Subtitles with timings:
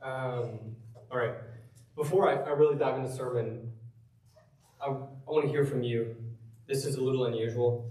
[0.00, 0.76] Um,
[1.10, 1.34] all right.
[1.96, 3.72] Before I, I really dive into sermon,
[4.80, 4.90] I, I
[5.26, 6.14] want to hear from you.
[6.68, 7.90] This is a little unusual.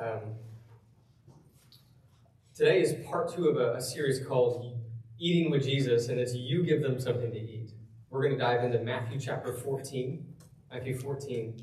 [0.00, 0.34] Um,
[2.56, 4.76] today is part two of a, a series called
[5.20, 7.70] Eating with Jesus, and it's You Give Them Something to Eat.
[8.10, 10.26] We're going to dive into Matthew chapter 14.
[10.72, 11.62] Matthew 14.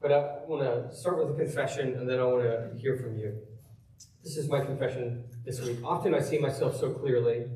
[0.00, 3.18] But I want to start with a confession, and then I want to hear from
[3.18, 3.36] you.
[4.24, 5.78] This is my confession this week.
[5.84, 7.46] Often I see myself so clearly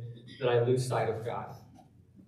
[0.40, 1.54] that I lose sight of God.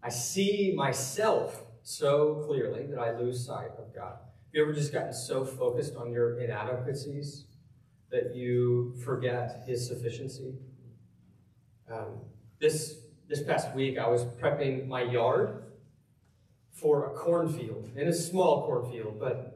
[0.03, 4.13] I see myself so clearly that I lose sight of God.
[4.13, 7.47] Have you ever just gotten so focused on your inadequacies
[8.11, 10.55] that you forget His sufficiency?
[11.91, 12.21] Um,
[12.61, 15.65] this this past week, I was prepping my yard
[16.73, 19.54] for a cornfield, and a small cornfield, but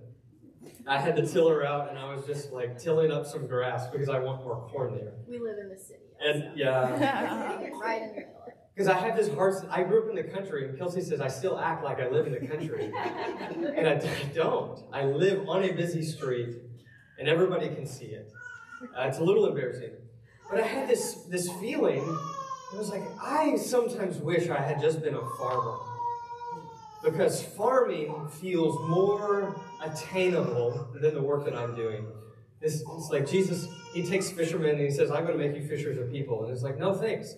[0.88, 4.08] I had the tiller out, and I was just like tilling up some grass because
[4.08, 5.12] I want more corn there.
[5.28, 6.00] We live in the city.
[6.20, 8.38] And yeah, right in the middle
[8.78, 9.54] because I have this hard.
[9.70, 12.28] I grew up in the country, and Kelsey says I still act like I live
[12.28, 12.92] in the country,
[13.76, 14.80] and I, I don't.
[14.92, 16.54] I live on a busy street,
[17.18, 18.30] and everybody can see it.
[18.96, 19.94] Uh, it's a little embarrassing,
[20.48, 22.04] but I had this this feeling.
[22.72, 25.78] It was like I sometimes wish I had just been a farmer,
[27.02, 32.06] because farming feels more attainable than the work that I'm doing.
[32.60, 35.66] It's, it's like Jesus, he takes fishermen and he says, I'm going to make you
[35.66, 36.44] fishers of people.
[36.44, 37.34] And it's like, no thanks.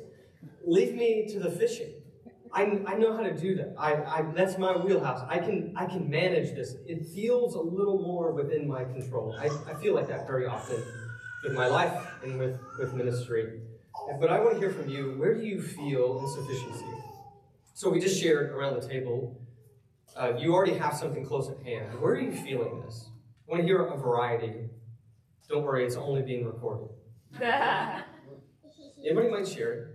[0.65, 1.93] Leave me to the fishing.
[2.53, 3.75] I, I know how to do that.
[3.79, 5.25] I, I, that's my wheelhouse.
[5.29, 6.75] I can, I can manage this.
[6.87, 9.37] It feels a little more within my control.
[9.39, 10.83] I, I feel like that very often
[11.45, 11.93] with my life
[12.25, 13.61] and with, with ministry.
[14.19, 15.15] But I want to hear from you.
[15.19, 16.87] Where do you feel insufficiency?
[17.75, 19.40] So we just shared around the table.
[20.17, 22.01] Uh, you already have something close at hand.
[22.01, 23.09] Where are you feeling this?
[23.49, 24.69] I want to hear a variety.
[25.49, 26.89] Don't worry, it's only being recorded.
[29.05, 29.87] Anybody mind sharing?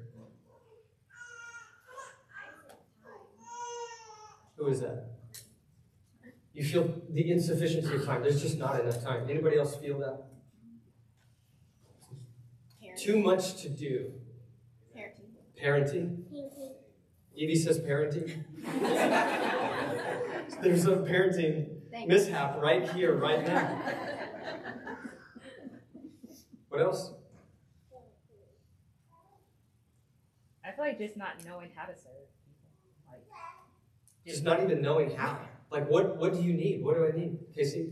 [4.58, 5.12] Who is that?
[6.54, 8.24] You feel the insufficiency of time.
[8.24, 9.30] There's just not enough time.
[9.30, 10.24] Anybody else feel that?
[12.98, 14.14] Too much to do.
[14.96, 15.62] Parenting.
[15.62, 16.24] Parenting.
[17.36, 18.44] Evie says parenting.
[20.62, 22.08] There's a parenting Thanks.
[22.08, 23.82] mishap right here, right now.
[26.70, 27.12] What else?
[30.64, 33.12] I feel like just not knowing how to serve people.
[33.12, 33.24] Like,
[34.26, 35.40] Just not even knowing how.
[35.72, 36.84] Like, what, what do you need?
[36.84, 37.38] What do I need?
[37.54, 37.92] Casey?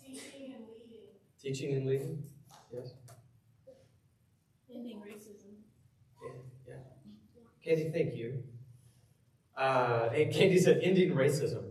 [0.00, 1.06] Teaching and leading.
[1.40, 2.22] Teaching and leading?
[2.72, 2.94] Yes.
[4.72, 5.54] Ending racism.
[6.22, 6.30] Yeah.
[6.68, 6.74] yeah.
[7.64, 8.42] Candy, thank you.
[9.56, 11.64] Uh, and Candy said ending racism.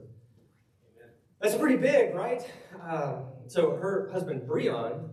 [1.41, 2.41] That's pretty big, right?
[2.87, 5.09] Um, so her husband Breon,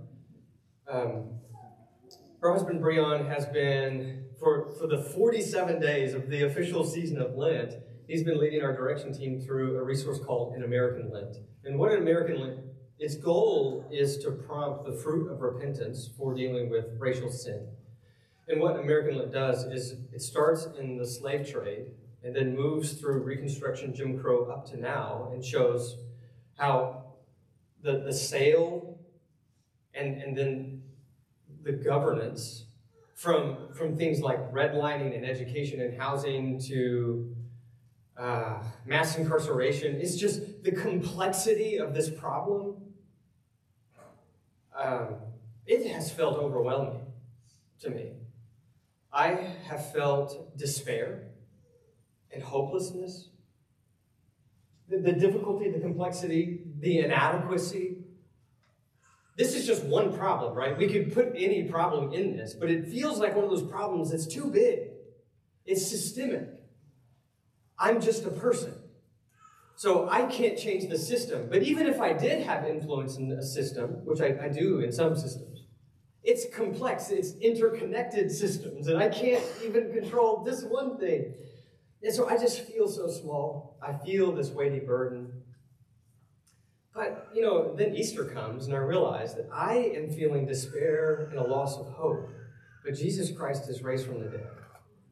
[0.90, 1.38] um,
[2.40, 7.34] her husband Breon has been for for the 47 days of the official season of
[7.36, 7.74] Lent.
[8.08, 11.36] He's been leading our direction team through a resource called an American Lent.
[11.64, 12.60] And what an American Lent,
[12.98, 17.68] its goal is to prompt the fruit of repentance for dealing with racial sin.
[18.48, 21.86] And what American Lent does is it starts in the slave trade
[22.26, 25.96] and then moves through Reconstruction, Jim Crow up to now and shows
[26.56, 27.04] how
[27.82, 28.98] the, the sale
[29.94, 30.82] and, and then
[31.62, 32.64] the governance
[33.14, 37.32] from, from things like redlining and education and housing to
[38.18, 42.74] uh, mass incarceration, it's just the complexity of this problem.
[44.76, 45.14] Um,
[45.64, 47.06] it has felt overwhelming
[47.82, 48.14] to me.
[49.12, 49.28] I
[49.68, 51.22] have felt despair
[52.36, 53.30] and hopelessness.
[54.88, 57.98] The, the difficulty, the complexity, the inadequacy.
[59.36, 60.78] This is just one problem, right?
[60.78, 64.12] We could put any problem in this, but it feels like one of those problems
[64.12, 64.90] that's too big.
[65.66, 66.48] It's systemic.
[67.78, 68.74] I'm just a person.
[69.74, 71.48] So I can't change the system.
[71.50, 74.92] But even if I did have influence in a system, which I, I do in
[74.92, 75.64] some systems,
[76.22, 81.34] it's complex, it's interconnected systems, and I can't even control this one thing.
[82.06, 83.76] And so I just feel so small.
[83.82, 85.42] I feel this weighty burden.
[86.94, 91.40] But, you know, then Easter comes, and I realize that I am feeling despair and
[91.40, 92.28] a loss of hope.
[92.84, 94.46] But Jesus Christ is raised from the dead.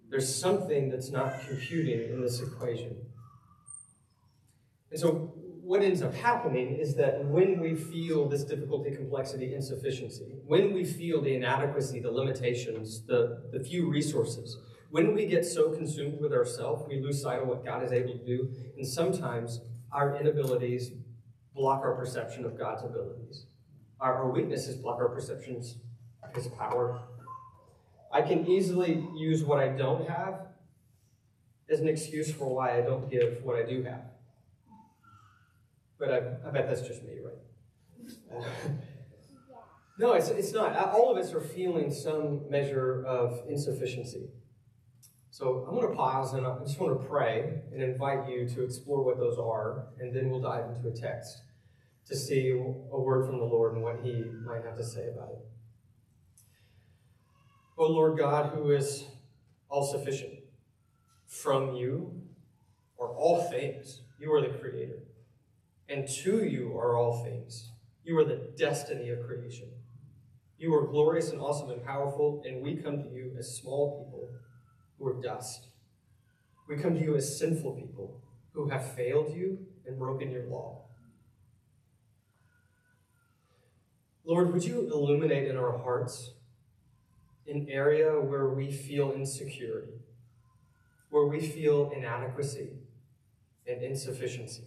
[0.09, 2.97] There's something that's not computing in this equation.
[4.93, 10.37] And so, what ends up happening is that when we feel this difficulty, complexity, insufficiency,
[10.47, 14.59] when we feel the inadequacy, the limitations, the, the few resources,
[14.95, 18.13] when we get so consumed with ourselves, we lose sight of what God is able
[18.13, 18.49] to do.
[18.77, 19.61] And sometimes
[19.91, 20.93] our inabilities
[21.53, 23.47] block our perception of God's abilities.
[23.99, 25.79] Our, our weaknesses block our perceptions
[26.23, 27.01] of His power.
[28.13, 30.47] I can easily use what I don't have
[31.69, 34.05] as an excuse for why I don't give what I do have.
[35.99, 38.39] But I, I bet that's just me, right?
[38.39, 38.45] Uh,
[39.99, 40.77] no, it's, it's not.
[40.77, 44.29] All of us are feeling some measure of insufficiency.
[45.35, 48.63] So I'm going to pause and I just want to pray and invite you to
[48.63, 51.43] explore what those are, and then we'll dive into a text
[52.07, 55.31] to see a word from the Lord and what He might have to say about
[55.31, 55.45] it.
[57.77, 59.07] O Lord God, who is
[59.69, 60.35] all sufficient,
[61.27, 62.13] from you
[63.01, 64.03] are all things.
[64.21, 65.01] You are the Creator,
[65.89, 67.73] and to you are all things.
[68.05, 69.69] You are the destiny of creation.
[70.59, 74.31] You are glorious and awesome and powerful, and we come to you as small people
[75.07, 75.69] are dust.
[76.69, 78.21] We come to you as sinful people
[78.53, 80.85] who have failed you and broken your law.
[84.25, 86.33] Lord, would you illuminate in our hearts
[87.47, 89.93] an area where we feel insecurity,
[91.11, 92.71] where we feel inadequacy
[93.67, 94.65] and insufficiency?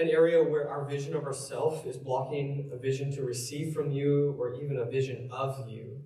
[0.00, 4.34] An area where our vision of ourself is blocking a vision to receive from you
[4.38, 6.00] or even a vision of you.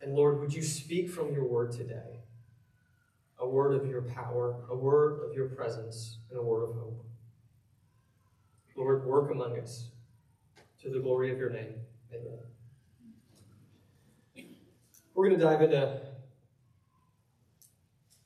[0.00, 2.20] And Lord, would you speak from your word today?
[3.38, 7.04] A word of your power, a word of your presence, and a word of hope.
[8.76, 9.88] Lord, work among us
[10.82, 11.74] to the glory of your name.
[12.12, 12.38] Amen.
[15.14, 16.00] We're going to dive into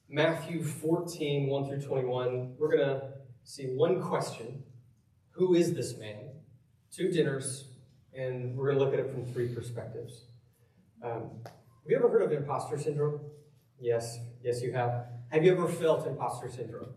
[0.09, 2.55] Matthew 14, 1 through 21.
[2.57, 3.03] We're going to
[3.43, 4.63] see one question
[5.33, 6.31] Who is this man?
[6.93, 7.65] Two dinners,
[8.17, 10.27] and we're going to look at it from three perspectives.
[11.03, 11.31] Um,
[11.85, 13.21] have you ever heard of imposter syndrome?
[13.79, 15.05] Yes, yes, you have.
[15.29, 16.95] Have you ever felt imposter syndrome?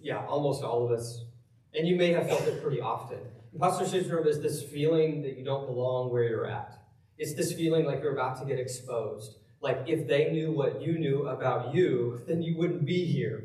[0.00, 1.26] Yeah, almost all of us.
[1.74, 3.18] And you may have felt it pretty often.
[3.52, 6.76] Imposter syndrome is this feeling that you don't belong where you're at.
[7.18, 9.36] It's this feeling like you're about to get exposed.
[9.60, 13.44] Like if they knew what you knew about you, then you wouldn't be here.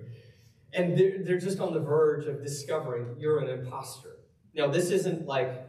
[0.74, 4.18] And they're, they're just on the verge of discovering you're an imposter.
[4.56, 5.68] Now, this isn't like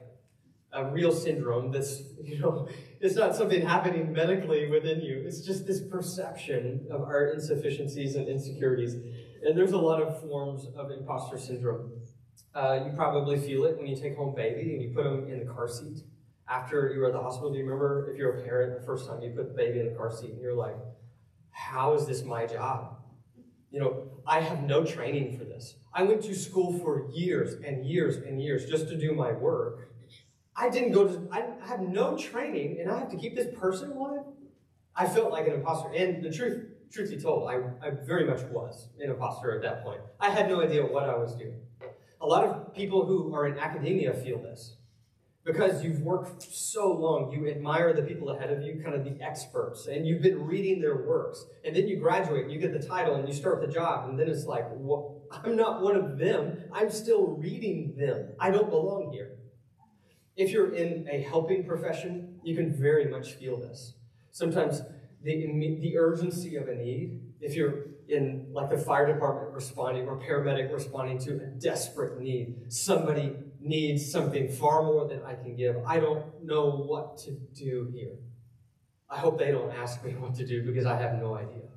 [0.72, 2.68] a real syndrome that's, you know,
[3.02, 5.24] it's not something happening medically within you.
[5.26, 8.94] It's just this perception of our insufficiencies and insecurities.
[9.42, 11.90] And there's a lot of forms of imposter syndrome.
[12.54, 15.40] Uh, you probably feel it when you take home baby and you put him in
[15.40, 16.04] the car seat
[16.48, 17.50] after you were at the hospital.
[17.50, 19.86] Do you remember if you're a parent, the first time you put the baby in
[19.86, 20.76] the car seat and you're like,
[21.50, 22.98] how is this my job?
[23.72, 25.74] You know, I have no training for this.
[25.92, 29.91] I went to school for years and years and years just to do my work.
[30.56, 33.92] I didn't go to, I have no training and I have to keep this person
[33.92, 34.24] alive.
[34.94, 35.90] I felt like an imposter.
[35.94, 37.56] And the truth, truth be told, I,
[37.86, 40.00] I very much was an imposter at that point.
[40.20, 41.60] I had no idea what I was doing.
[42.20, 44.76] A lot of people who are in academia feel this.
[45.44, 49.20] Because you've worked so long, you admire the people ahead of you, kind of the
[49.20, 51.44] experts, and you've been reading their works.
[51.64, 54.16] And then you graduate and you get the title and you start the job, and
[54.16, 56.58] then it's like, well, I'm not one of them.
[56.72, 58.28] I'm still reading them.
[58.38, 59.32] I don't belong here.
[60.36, 63.94] If you're in a helping profession, you can very much feel this.
[64.30, 64.80] Sometimes
[65.22, 70.18] the, the urgency of a need, if you're in like the fire department responding or
[70.18, 75.76] paramedic responding to a desperate need, somebody needs something far more than I can give.
[75.86, 78.16] I don't know what to do here.
[79.10, 81.68] I hope they don't ask me what to do because I have no idea.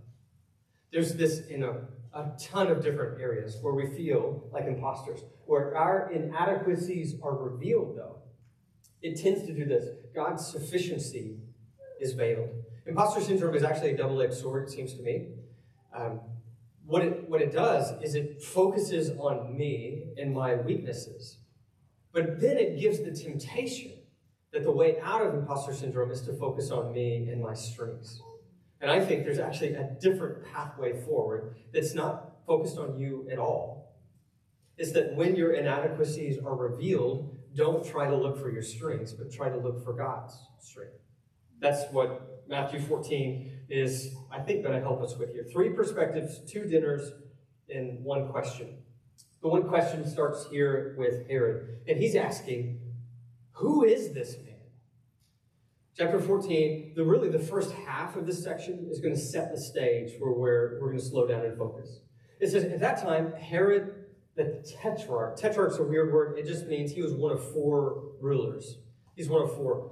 [0.94, 1.82] There's this in a,
[2.14, 7.98] a ton of different areas where we feel like imposters, where our inadequacies are revealed,
[7.98, 8.22] though
[9.06, 9.86] it tends to do this.
[10.16, 11.38] God's sufficiency
[12.02, 12.50] is veiled.
[12.88, 15.28] Imposter syndrome is actually a double edged sword, it seems to me.
[15.96, 16.22] Um,
[16.88, 21.38] what, it, what it does is it focuses on me and my weaknesses.
[22.14, 23.92] But then it gives the temptation
[24.52, 28.22] that the way out of imposter syndrome is to focus on me and my strengths.
[28.82, 33.38] And I think there's actually a different pathway forward that's not focused on you at
[33.38, 33.96] all.
[34.78, 39.32] It's that when your inadequacies are revealed, don't try to look for your strengths, but
[39.32, 41.00] try to look for God's strength.
[41.60, 45.46] That's what Matthew 14 is, I think, going to help us with here.
[45.52, 47.12] Three perspectives, two dinners,
[47.70, 48.78] and one question.
[49.42, 52.80] The one question starts here with Herod, and he's asking,
[53.54, 54.56] Who is this man?
[55.98, 59.60] Chapter 14, the really the first half of this section is going to set the
[59.60, 62.00] stage for where we're going to slow down and focus.
[62.40, 64.05] It says, At that time, Herod
[64.36, 65.38] the tetrarch.
[65.38, 66.38] Tetrarch's a weird word.
[66.38, 68.78] It just means he was one of four rulers.
[69.16, 69.92] He's one of four.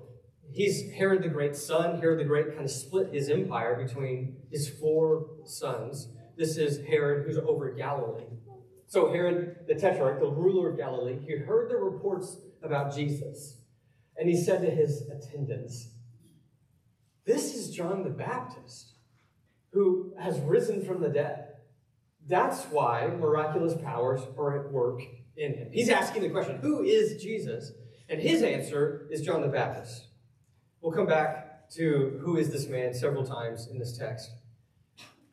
[0.52, 2.00] He's Herod the Great's son.
[2.00, 6.10] Herod the Great kind of split his empire between his four sons.
[6.38, 8.26] This is Herod who's over Galilee.
[8.88, 13.58] So Herod the Tetrarch, the ruler of Galilee, he heard the reports about Jesus.
[14.18, 15.90] And he said to his attendants,
[17.26, 18.94] This is John the Baptist
[19.72, 21.53] who has risen from the dead.
[22.28, 25.02] That's why miraculous powers are at work
[25.36, 25.70] in him.
[25.72, 27.74] He's asking the question, who is Jesus?
[28.10, 30.08] And his answer is John the Baptist.
[30.82, 34.32] We'll come back to who is this man several times in this text.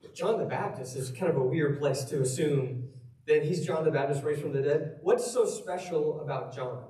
[0.00, 2.88] But John the Baptist is kind of a weird place to assume
[3.26, 4.98] that he's John the Baptist raised from the dead.
[5.02, 6.84] What's so special about John?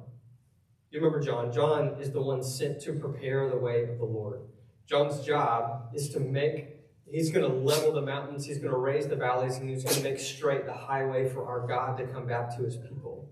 [0.91, 1.53] You remember John?
[1.53, 4.41] John is the one sent to prepare the way of the Lord.
[4.87, 6.70] John's job is to make
[7.11, 9.97] He's going to level the mountains, he's going to raise the valleys, and he's going
[9.97, 13.29] to make straight the highway for our God to come back to his people.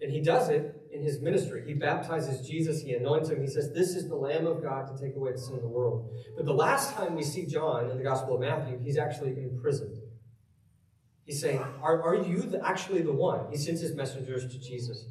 [0.00, 1.64] And he does it in his ministry.
[1.66, 3.40] He baptizes Jesus, he anoints him.
[3.40, 5.68] He says, This is the Lamb of God to take away the sin of the
[5.68, 6.10] world.
[6.36, 9.98] But the last time we see John in the Gospel of Matthew, he's actually imprisoned.
[11.24, 13.50] He's saying, Are, are you the, actually the one?
[13.50, 15.04] He sends his messengers to Jesus.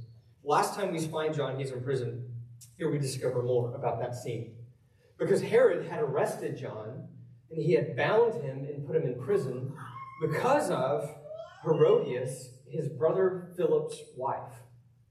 [0.43, 2.31] Last time we find John, he's in prison.
[2.77, 4.55] Here we discover more about that scene.
[5.19, 7.07] Because Herod had arrested John
[7.51, 9.73] and he had bound him and put him in prison
[10.21, 11.09] because of
[11.63, 14.61] Herodias, his brother Philip's wife.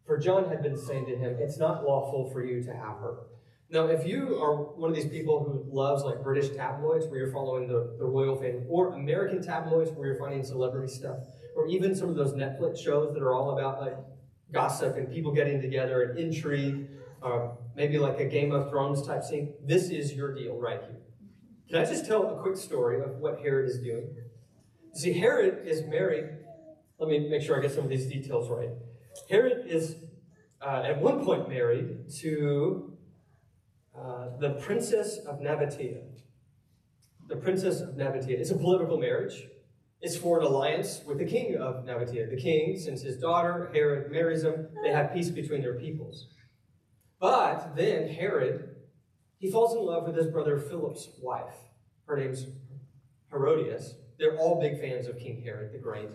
[0.07, 3.19] For John had been saying to him, It's not lawful for you to have her.
[3.69, 7.33] Now, if you are one of these people who loves like British tabloids where you're
[7.33, 11.19] following the, the royal family, or American tabloids where you're finding celebrity stuff,
[11.57, 13.97] or even some of those Netflix shows that are all about like
[14.52, 16.88] gossip and people getting together and intrigue,
[17.23, 21.00] uh, maybe like a Game of Thrones type scene, this is your deal right here.
[21.68, 24.08] Can I just tell a quick story of what Herod is doing?
[24.94, 26.30] See, Herod is married.
[26.99, 28.70] Let me make sure I get some of these details right.
[29.28, 29.96] Herod is
[30.64, 32.96] uh, at one point married to
[33.99, 36.02] uh, the princess of Nabatea.
[37.28, 38.38] The princess of Nabatea.
[38.38, 39.49] It's a political marriage.
[40.00, 42.30] It's for an alliance with the king of Nabatea.
[42.30, 46.28] The king, since his daughter Herod marries him, they have peace between their peoples.
[47.18, 48.75] But then Herod
[49.38, 51.57] he falls in love with his brother Philip's wife.
[52.07, 52.47] Her name's
[53.31, 53.95] Herodias.
[54.19, 56.09] They're all big fans of King Herod the Great.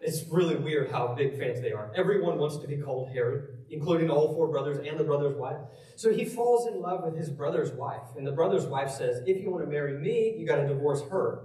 [0.00, 1.92] It's really weird how big fans they are.
[1.94, 5.58] Everyone wants to be called Herod, including all four brothers and the brother's wife.
[5.94, 8.02] So he falls in love with his brother's wife.
[8.16, 11.02] And the brother's wife says, If you want to marry me, you got to divorce
[11.10, 11.44] her.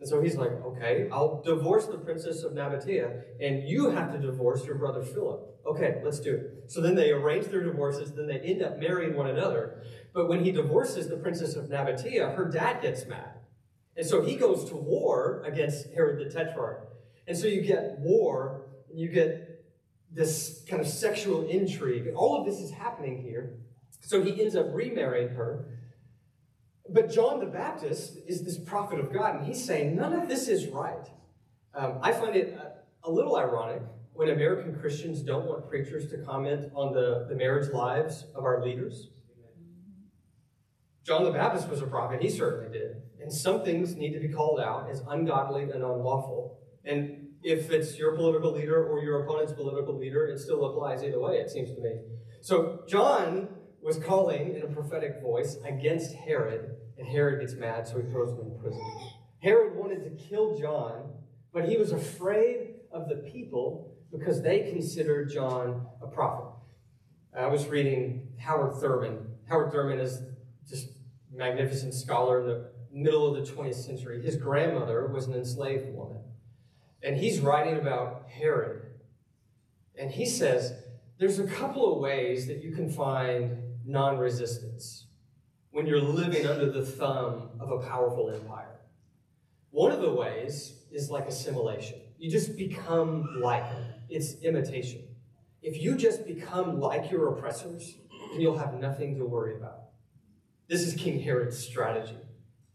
[0.00, 4.18] And so he's like, Okay, I'll divorce the princess of Nabatea, and you have to
[4.18, 5.42] divorce your brother Philip.
[5.66, 6.70] Okay, let's do it.
[6.72, 9.82] So then they arrange their divorces, then they end up marrying one another.
[10.12, 13.40] But when he divorces the princess of Nabatea, her dad gets mad.
[13.96, 16.88] And so he goes to war against Herod the Tetrarch.
[17.26, 19.64] And so you get war, and you get
[20.10, 22.12] this kind of sexual intrigue.
[22.14, 23.54] All of this is happening here.
[24.00, 25.66] So he ends up remarrying her.
[26.88, 30.48] But John the Baptist is this prophet of God, and he's saying none of this
[30.48, 31.08] is right.
[31.74, 36.18] Um, I find it a, a little ironic when American Christians don't want preachers to
[36.18, 39.08] comment on the, the marriage lives of our leaders.
[41.04, 43.02] John the Baptist was a prophet, he certainly did.
[43.20, 46.58] And some things need to be called out as ungodly and unlawful.
[46.84, 51.20] And if it's your political leader or your opponent's political leader, it still applies either
[51.20, 52.00] way, it seems to me.
[52.40, 53.48] So John
[53.80, 58.30] was calling in a prophetic voice against Herod, and Herod gets mad, so he throws
[58.32, 58.80] him in prison.
[59.40, 61.14] Herod wanted to kill John,
[61.52, 66.46] but he was afraid of the people because they considered John a prophet.
[67.36, 69.26] I was reading Howard Thurman.
[69.48, 70.22] Howard Thurman is
[71.42, 74.22] magnificent scholar in the middle of the 20th century.
[74.22, 76.20] His grandmother was an enslaved woman.
[77.02, 78.82] And he's writing about Herod.
[79.98, 80.74] And he says
[81.18, 85.06] there's a couple of ways that you can find non resistance
[85.72, 88.78] when you're living under the thumb of a powerful empire.
[89.70, 91.98] One of the ways is like assimilation.
[92.18, 95.02] You just become like them, it's imitation.
[95.62, 97.96] If you just become like your oppressors,
[98.30, 99.91] then you'll have nothing to worry about.
[100.72, 102.16] This is King Herod's strategy.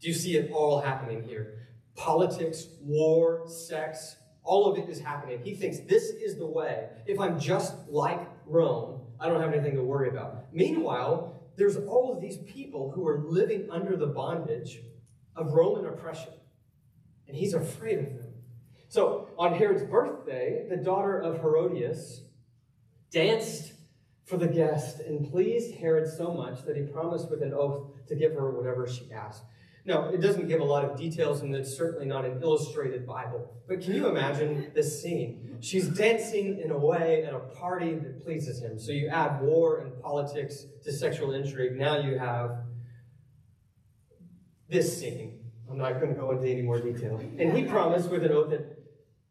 [0.00, 1.66] Do you see it all happening here?
[1.96, 4.14] Politics, war, sex,
[4.44, 5.40] all of it is happening.
[5.42, 6.90] He thinks this is the way.
[7.08, 10.44] If I'm just like Rome, I don't have anything to worry about.
[10.52, 14.80] Meanwhile, there's all of these people who are living under the bondage
[15.34, 16.34] of Roman oppression,
[17.26, 18.32] and he's afraid of them.
[18.86, 22.22] So, on Herod's birthday, the daughter of Herodias
[23.10, 23.67] danced
[24.28, 28.14] for the guest and pleased Herod so much that he promised with an oath to
[28.14, 29.42] give her whatever she asked.
[29.86, 33.56] Now, it doesn't give a lot of details, and it's certainly not an illustrated Bible.
[33.66, 35.56] But can you imagine this scene?
[35.60, 38.78] She's dancing in a way at a party that pleases him.
[38.78, 41.76] So you add war and politics to sexual intrigue.
[41.76, 42.58] Now you have
[44.68, 45.40] this scene.
[45.70, 47.18] I'm not going to go into any more detail.
[47.38, 48.77] And he promised with an oath that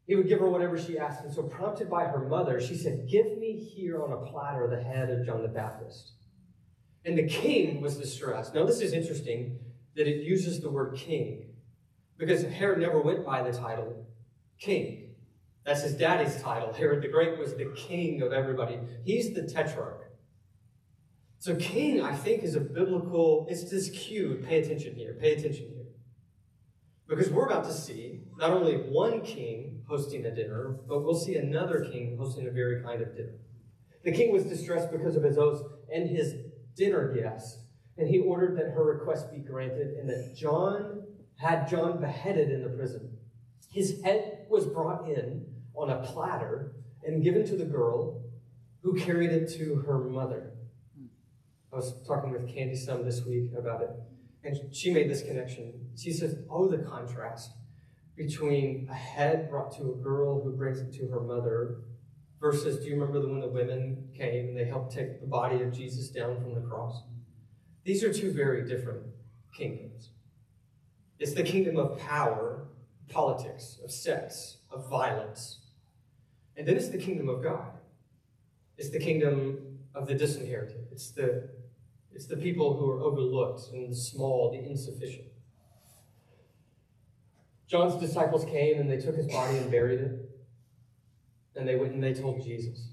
[0.08, 1.22] he would give her whatever she asked.
[1.22, 4.82] And so, prompted by her mother, she said, Give me here on a platter the
[4.82, 6.12] head of John the Baptist.
[7.04, 8.54] And the king was distressed.
[8.54, 9.58] Now, this is interesting
[9.96, 11.50] that it uses the word king.
[12.16, 14.06] Because Herod never went by the title
[14.58, 15.10] king.
[15.64, 16.72] That's his daddy's title.
[16.72, 18.78] Herod the Great was the king of everybody.
[19.04, 20.10] He's the tetrarch.
[21.38, 24.42] So, king, I think, is a biblical, it's this cue.
[24.48, 25.18] Pay attention here.
[25.20, 25.77] Pay attention here.
[27.08, 31.36] Because we're about to see not only one king hosting a dinner, but we'll see
[31.36, 33.38] another king hosting a very kind of dinner.
[34.04, 35.62] The king was distressed because of his oaths
[35.92, 36.34] and his
[36.76, 37.64] dinner guests,
[37.96, 41.02] and he ordered that her request be granted and that John
[41.36, 43.16] had John beheaded in the prison.
[43.72, 46.72] His head was brought in on a platter
[47.04, 48.22] and given to the girl
[48.82, 50.52] who carried it to her mother.
[51.72, 53.90] I was talking with Candy some this week about it,
[54.48, 55.90] and she made this connection.
[55.96, 57.52] She says, Oh, the contrast
[58.16, 61.82] between a head brought to a girl who brings it to her mother
[62.40, 65.72] versus, do you remember when the women came and they helped take the body of
[65.72, 67.02] Jesus down from the cross?
[67.84, 69.02] These are two very different
[69.56, 70.10] kingdoms.
[71.18, 72.68] It's the kingdom of power,
[73.08, 75.60] politics, of sex, of violence.
[76.56, 77.72] And then it's the kingdom of God.
[78.78, 80.86] It's the kingdom of the disinherited.
[80.90, 81.50] It's the,
[82.18, 85.28] it's the people who are overlooked and the small, the insufficient.
[87.68, 90.28] John's disciples came and they took his body and buried it.
[91.54, 92.88] And they went and they told Jesus.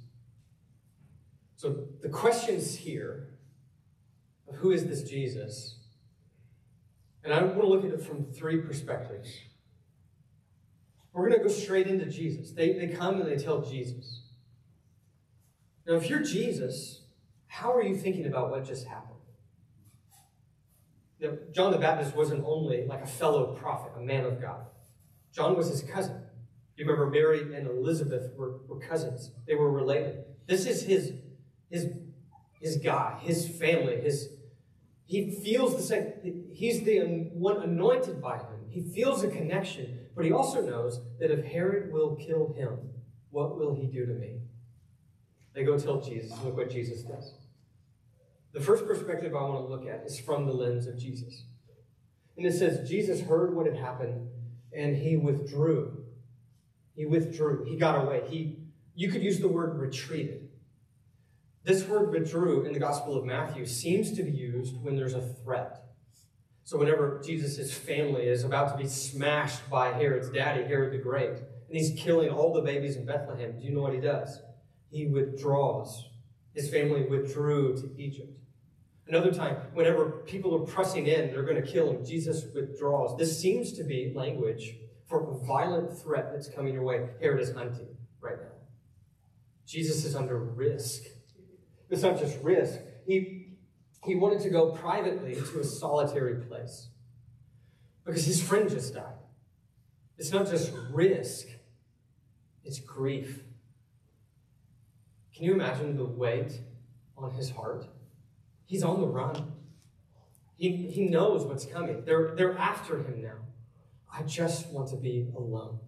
[1.55, 3.29] So the questions here
[4.47, 5.79] of who is this Jesus?
[7.23, 9.35] And I want to look at it from three perspectives.
[11.13, 12.51] We're going to go straight into Jesus.
[12.51, 14.21] They, they come and they tell Jesus.
[15.87, 17.01] Now, if you're Jesus,
[17.47, 19.04] how are you thinking about what just happened?
[21.19, 24.65] Know, John the Baptist wasn't only like a fellow prophet, a man of God.
[25.33, 26.21] John was his cousin.
[26.75, 29.31] You remember Mary and Elizabeth were, were cousins.
[29.47, 30.25] They were related.
[30.45, 31.13] This is his,
[31.69, 31.87] his,
[32.59, 34.29] his guy, his family, his
[35.05, 36.13] he feels the same.
[36.51, 36.99] He's the
[37.33, 38.65] one anointed by him.
[38.69, 42.79] He feels a connection, but he also knows that if Herod will kill him,
[43.29, 44.39] what will he do to me?
[45.53, 46.31] They go tell Jesus.
[46.43, 47.35] Look what Jesus does.
[48.55, 51.43] The first perspective I want to look at is from the lens of Jesus.
[52.37, 54.29] And it says, Jesus heard what had happened
[54.73, 56.05] and he withdrew.
[56.95, 57.65] He withdrew.
[57.65, 58.21] He got away.
[58.29, 58.59] He,
[58.95, 60.47] you could use the word retreated.
[61.65, 65.33] This word withdrew in the Gospel of Matthew seems to be used when there's a
[65.43, 65.81] threat.
[66.63, 71.29] So, whenever Jesus' family is about to be smashed by Herod's daddy, Herod the Great,
[71.29, 74.41] and he's killing all the babies in Bethlehem, do you know what he does?
[74.89, 76.07] He withdraws.
[76.53, 78.31] His family withdrew to Egypt.
[79.07, 83.15] Another time, whenever people are pressing in, they're going to kill him, Jesus withdraws.
[83.17, 87.07] This seems to be language for a violent threat that's coming your way.
[87.21, 87.87] Herod is hunting
[88.19, 88.49] right now.
[89.67, 91.03] Jesus is under risk
[91.89, 92.79] it's not just risk.
[93.05, 93.49] He,
[94.03, 96.89] he wanted to go privately to a solitary place
[98.03, 99.13] because his friend just died.
[100.17, 101.47] It's not just risk,
[102.63, 103.43] it's grief.
[105.35, 106.59] Can you imagine the weight
[107.17, 107.85] on his heart?
[108.65, 109.51] He's on the run.
[110.57, 112.03] He, he knows what's coming.
[112.05, 113.37] They're, they're after him now.
[114.11, 115.79] I just want to be alone.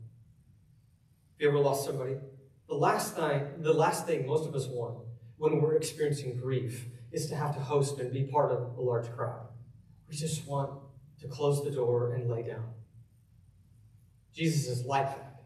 [1.33, 2.17] Have you ever lost somebody?
[2.67, 4.97] The last thing, the last thing most of us want
[5.37, 9.09] when we're experiencing grief is to have to host and be part of a large
[9.11, 9.47] crowd.
[10.09, 10.71] We just want
[11.21, 12.65] to close the door and lay down.
[14.33, 15.43] Jesus is like that.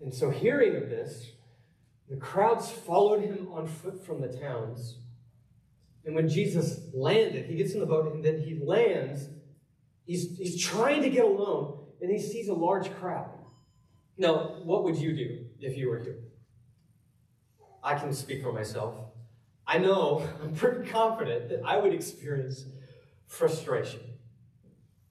[0.00, 1.32] And so, hearing of this,
[2.08, 4.96] the crowds followed him on foot from the towns.
[6.04, 9.28] And when Jesus landed, he gets in the boat and then he lands.
[10.04, 13.30] He's, he's trying to get alone and he sees a large crowd.
[14.18, 16.18] Now, what would you do if you were here?
[17.82, 18.94] I can speak for myself.
[19.66, 22.64] I know, I'm pretty confident that I would experience
[23.26, 24.00] frustration,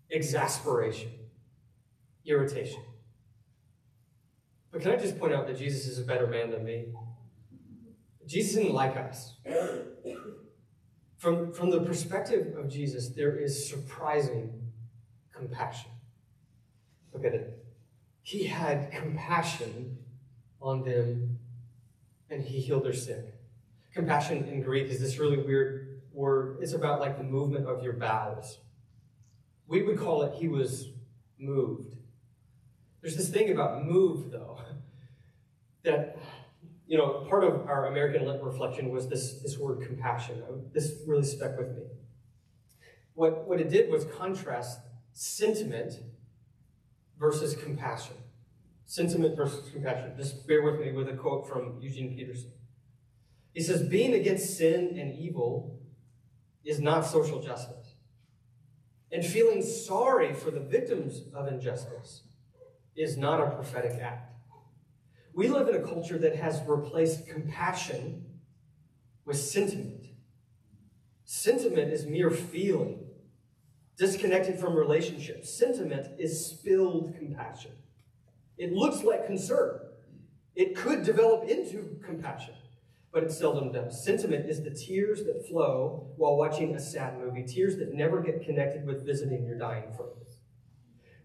[0.10, 1.12] exasperation,
[2.26, 2.84] irritation.
[4.72, 6.94] But can I just point out that Jesus is a better man than me?
[8.26, 9.36] Jesus isn't like us.
[11.22, 14.72] From, from the perspective of Jesus, there is surprising
[15.32, 15.92] compassion.
[17.14, 17.64] Look at it.
[18.24, 20.00] He had compassion
[20.60, 21.38] on them
[22.32, 23.36] and he healed their sick.
[23.94, 26.58] Compassion in Greek is this really weird word.
[26.60, 28.58] It's about like the movement of your bowels.
[29.68, 30.88] We would call it he was
[31.38, 31.98] moved.
[33.02, 34.60] There's this thing about moved, though,
[35.84, 36.18] that,
[36.92, 40.44] you know, part of our American reflection was this, this word compassion.
[40.74, 41.84] This really stuck with me.
[43.14, 44.78] What, what it did was contrast
[45.14, 45.94] sentiment
[47.18, 48.18] versus compassion.
[48.86, 50.12] Sentiment versus compassion.
[50.18, 52.52] Just bear with me with a quote from Eugene Peterson.
[53.54, 55.80] He says, being against sin and evil
[56.66, 57.96] is not social justice.
[59.14, 62.24] and feeling sorry for the victims of injustice
[62.98, 64.31] is not a prophetic act.
[65.34, 68.26] We live in a culture that has replaced compassion
[69.26, 70.08] with sentiment.
[71.24, 73.06] Sentiment is mere feeling,
[73.98, 75.50] disconnected from relationships.
[75.50, 77.72] Sentiment is spilled compassion.
[78.58, 79.80] It looks like concern.
[80.56, 82.56] It could develop into compassion,
[83.14, 84.04] but it seldom does.
[84.04, 88.44] Sentiment is the tears that flow while watching a sad movie, tears that never get
[88.44, 90.31] connected with visiting your dying friends.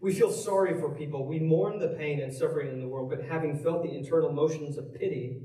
[0.00, 1.26] We feel sorry for people.
[1.26, 4.76] We mourn the pain and suffering in the world, but having felt the internal motions
[4.76, 5.42] of pity,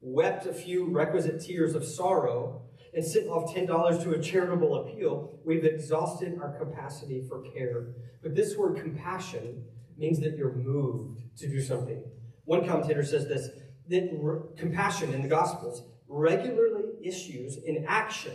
[0.00, 2.62] wept a few requisite tears of sorrow,
[2.94, 7.88] and sent off $10 to a charitable appeal, we've exhausted our capacity for care.
[8.22, 9.64] But this word compassion
[9.96, 12.04] means that you're moved to do something.
[12.44, 13.48] One commentator says this
[13.88, 18.32] that re- compassion in the Gospels regularly issues in action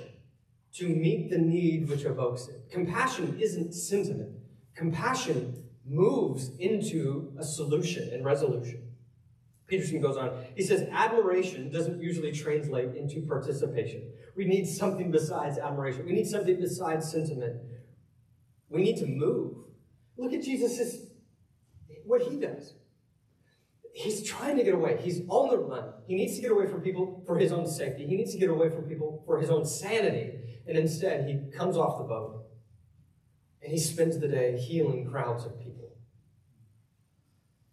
[0.73, 2.69] to meet the need which evokes it.
[2.71, 4.35] Compassion isn't sentiment,
[4.79, 8.81] compassion moves into a solution and resolution.
[9.67, 10.31] Peterson goes on.
[10.55, 14.09] He says, admiration doesn't usually translate into participation.
[14.35, 16.05] We need something besides admiration.
[16.05, 17.57] We need something besides sentiment.
[18.69, 19.57] We need to move.
[20.17, 21.07] Look at Jesus'
[22.05, 22.73] what he does.
[23.93, 24.97] He's trying to get away.
[25.01, 25.93] He's on the run.
[26.07, 28.07] He needs to get away from people for his own safety.
[28.07, 30.31] He needs to get away from people for his own sanity.
[30.67, 32.48] And instead, he comes off the boat
[33.69, 35.95] and he spends the day healing crowds of people.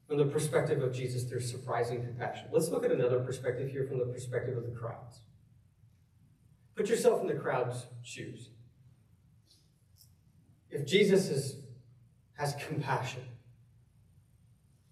[0.07, 2.49] From the perspective of Jesus, there's surprising compassion.
[2.53, 5.21] Let's look at another perspective here from the perspective of the crowds.
[6.75, 8.51] Put yourself in the crowd's shoes.
[10.69, 11.61] If Jesus is,
[12.35, 13.23] has compassion,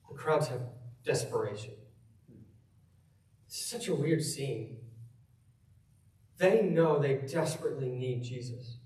[0.09, 0.63] the crowds have
[1.05, 1.75] desperation.
[3.47, 4.79] It's such a weird scene.
[6.39, 8.79] They know they desperately need Jesus.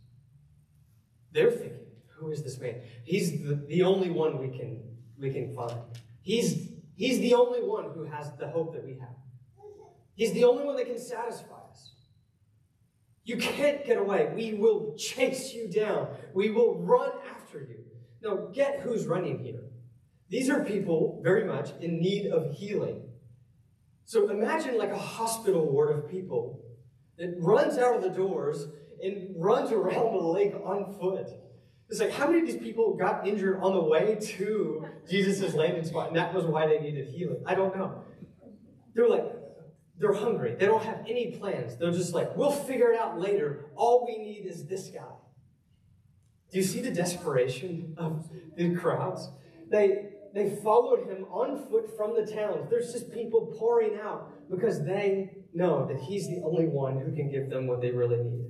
[1.31, 1.88] They're thinking,
[2.19, 2.81] who is this man?
[3.05, 4.83] He's the, the only one we can,
[5.19, 5.79] we can find.
[6.21, 9.17] He's, he's the only one who has the hope that we have.
[10.15, 11.93] He's the only one that can satisfy us.
[13.25, 14.33] You can't get away.
[14.35, 16.09] We will chase you down.
[16.35, 17.85] We will run after you.
[18.23, 19.61] Now, get who's running here.
[20.29, 23.03] These are people very much in need of healing.
[24.05, 26.65] So imagine like a hospital ward of people
[27.19, 28.67] that runs out of the doors
[29.03, 31.29] and runs around the lake on foot.
[31.91, 35.85] It's like, how many of these people got injured on the way to Jesus' landing
[35.85, 37.43] spot, and that was why they needed healing?
[37.47, 38.05] I don't know.
[38.95, 39.25] They're like,
[39.99, 40.55] they're hungry.
[40.59, 41.77] They don't have any plans.
[41.77, 43.71] They're just like, we'll figure it out later.
[43.75, 45.15] All we need is this guy.
[46.51, 49.31] Do you see the desperation of the crowds?
[49.71, 52.69] They they followed him on foot from the towns.
[52.71, 57.31] There's just people pouring out because they know that he's the only one who can
[57.31, 58.47] give them what they really need.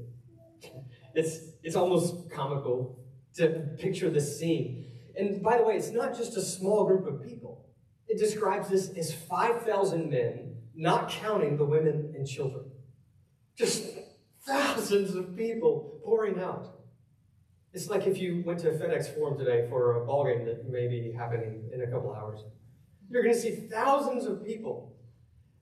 [1.15, 2.99] It's it's almost comical
[3.39, 3.49] to
[3.79, 4.87] picture this scene.
[5.17, 7.67] And by the way, it's not just a small group of people.
[8.07, 12.71] It describes this as 5,000 men, not counting the women and children.
[13.57, 13.87] Just
[14.47, 16.79] thousands of people pouring out.
[17.73, 20.89] It's like if you went to FedEx Forum today for a ball game that may
[20.89, 22.41] be happening in a couple hours.
[23.11, 24.95] You're going to see thousands of people.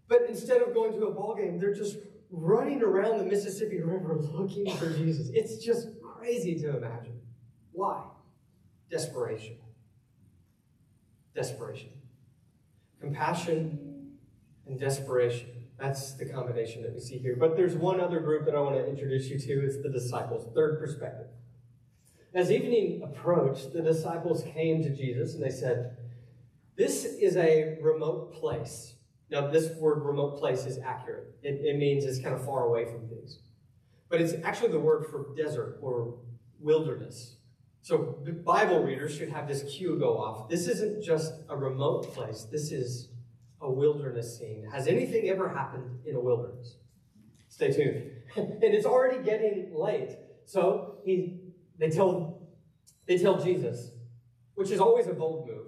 [0.09, 1.97] But instead of going to a ball game, they're just
[2.31, 5.31] running around the Mississippi River looking for Jesus.
[5.33, 7.16] It's just crazy to imagine.
[7.77, 8.03] Why?
[8.91, 9.59] Desperation.
[11.35, 11.91] Desperation.
[13.03, 14.17] Compassion
[14.67, 15.51] and desperation.
[15.79, 17.37] That's the combination that we see here.
[17.39, 19.67] But there's one other group that I want to introduce you to.
[19.67, 20.49] It's the disciples.
[20.55, 21.27] Third perspective.
[22.35, 25.99] As evening approached, the disciples came to Jesus and they said,
[26.77, 28.95] This is a remote place.
[29.31, 31.27] Now, this word remote place is accurate.
[31.43, 33.41] It, it means it's kind of far away from things.
[34.09, 36.15] But it's actually the word for desert or
[36.59, 37.37] wilderness.
[37.87, 40.49] So Bible readers should have this cue go off.
[40.49, 43.11] This isn't just a remote place, this is
[43.61, 44.67] a wilderness scene.
[44.73, 46.79] Has anything ever happened in a wilderness?
[47.49, 48.11] Stay tuned.
[48.37, 50.17] and it's already getting late.
[50.47, 51.39] So he,
[51.79, 52.49] they, tell,
[53.07, 53.93] they tell Jesus,
[54.57, 55.67] which is always a bold move,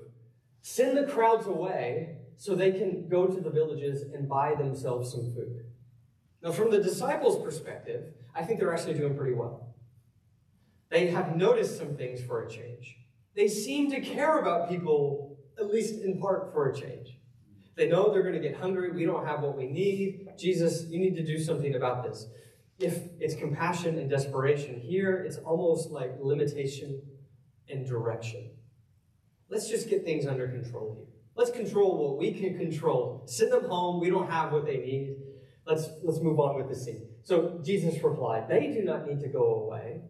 [0.60, 5.32] send the crowds away so they can go to the villages and buy themselves some
[5.32, 5.66] food.
[6.42, 9.67] Now, from the disciples' perspective, I think they're actually doing pretty well.
[10.90, 12.96] They have noticed some things for a change.
[13.36, 17.18] They seem to care about people, at least in part, for a change.
[17.76, 18.90] They know they're going to get hungry.
[18.90, 20.26] We don't have what we need.
[20.36, 22.26] Jesus, you need to do something about this.
[22.80, 27.00] If it's compassion and desperation, here it's almost like limitation
[27.68, 28.50] and direction.
[29.48, 31.06] Let's just get things under control here.
[31.36, 33.22] Let's control what we can control.
[33.26, 34.00] Send them home.
[34.00, 35.16] We don't have what they need.
[35.66, 37.06] Let's, let's move on with the scene.
[37.22, 40.00] So Jesus replied, They do not need to go away.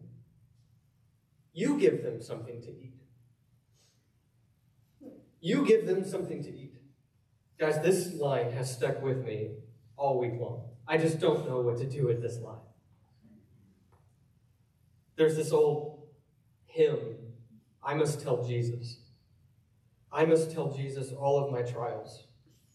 [1.53, 2.93] You give them something to eat.
[5.41, 6.75] You give them something to eat.
[7.57, 9.51] Guys, this line has stuck with me
[9.97, 10.63] all week long.
[10.87, 12.59] I just don't know what to do with this line.
[15.15, 16.07] There's this old
[16.65, 17.17] hymn
[17.83, 18.99] I must tell Jesus.
[20.11, 22.27] I must tell Jesus all of my trials.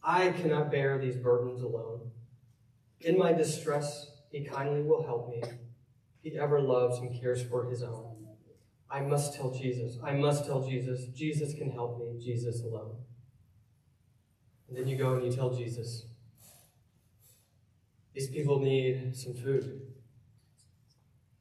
[0.02, 2.10] I cannot bear these burdens alone.
[3.00, 5.42] In my distress, he kindly will help me.
[6.22, 8.13] He ever loves and cares for his own.
[8.94, 9.98] I must tell Jesus.
[10.04, 11.06] I must tell Jesus.
[11.06, 12.16] Jesus can help me.
[12.24, 12.94] Jesus alone.
[14.68, 16.06] And then you go and you tell Jesus,
[18.14, 19.80] these people need some food.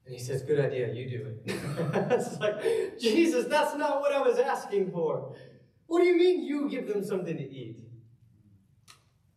[0.05, 1.41] And he says, Good idea, you do it.
[2.11, 5.35] it's like, Jesus, that's not what I was asking for.
[5.85, 7.77] What do you mean you give them something to eat?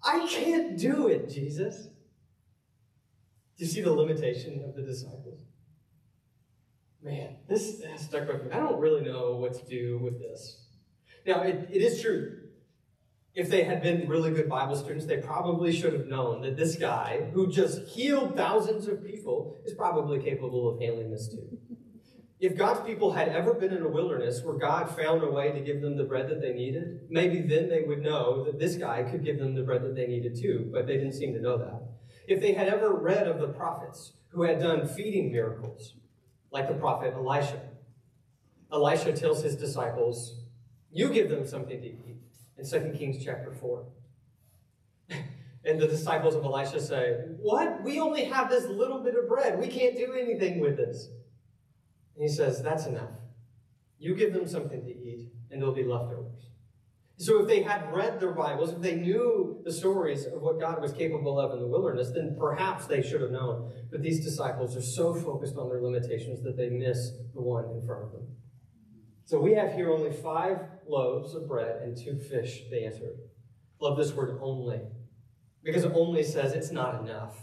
[0.03, 1.89] I can't do it, Jesus.
[3.59, 5.41] Do you see the limitation of the disciples?
[7.03, 8.51] Man, this has stuck with me.
[8.53, 10.65] I don't really know what to do with this.
[11.27, 12.39] Now, it, it is true.
[13.35, 16.77] If they had been really good Bible students, they probably should have known that this
[16.77, 21.59] guy, who just healed thousands of people, is probably capable of handling this too.
[22.39, 25.61] If God's people had ever been in a wilderness where God found a way to
[25.61, 29.03] give them the bread that they needed, maybe then they would know that this guy
[29.03, 31.57] could give them the bread that they needed too, but they didn't seem to know
[31.57, 31.83] that.
[32.29, 35.95] If they had ever read of the prophets who had done feeding miracles,
[36.51, 37.61] like the prophet Elisha,
[38.73, 40.41] Elisha tells his disciples,
[40.91, 42.17] You give them something to eat
[42.59, 43.87] in 2 Kings chapter 4.
[45.65, 47.83] and the disciples of Elisha say, What?
[47.83, 49.59] We only have this little bit of bread.
[49.59, 51.09] We can't do anything with this.
[52.17, 53.11] And he says, That's enough.
[53.99, 56.51] You give them something to eat, and there'll be leftovers.
[57.19, 60.83] So if they had read their Bibles, if they knew the stories of what God
[60.83, 63.73] was capable of in the wilderness, then perhaps they should have known.
[63.91, 67.87] But these disciples are so focused on their limitations that they miss the one in
[67.87, 68.27] front of them.
[69.25, 73.19] So we have here only five loaves of bread and two fish, they answered.
[73.81, 74.81] Love this word only.
[75.65, 77.37] Because only says it's not enough.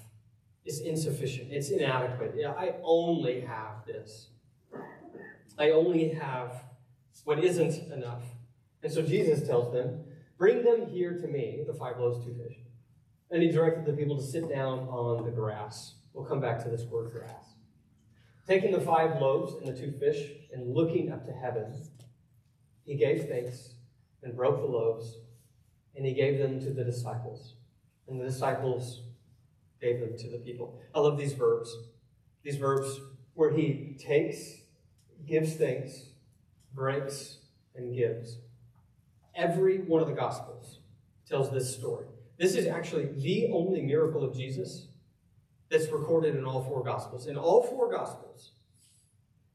[0.65, 1.51] It's insufficient.
[1.51, 2.35] It's inadequate.
[2.45, 4.29] I only have this.
[5.57, 6.63] I only have
[7.25, 8.23] what isn't enough.
[8.83, 10.03] And so Jesus tells them,
[10.37, 12.57] Bring them here to me, the five loaves, two fish.
[13.31, 15.95] And he directed the people to sit down on the grass.
[16.13, 17.53] We'll come back to this word grass.
[18.47, 21.73] Taking the five loaves and the two fish and looking up to heaven,
[22.83, 23.75] he gave thanks
[24.21, 25.17] and broke the loaves
[25.95, 27.55] and he gave them to the disciples.
[28.07, 29.01] And the disciples
[29.81, 30.81] gave them to the people.
[30.93, 31.73] I love these verbs.
[32.43, 32.99] These verbs
[33.33, 34.55] where he takes,
[35.25, 36.09] gives thanks,
[36.73, 37.37] breaks,
[37.75, 38.37] and gives.
[39.35, 40.79] Every one of the Gospels
[41.27, 42.05] tells this story.
[42.37, 44.87] This is actually the only miracle of Jesus
[45.69, 47.27] that's recorded in all four Gospels.
[47.27, 48.51] In all four Gospels,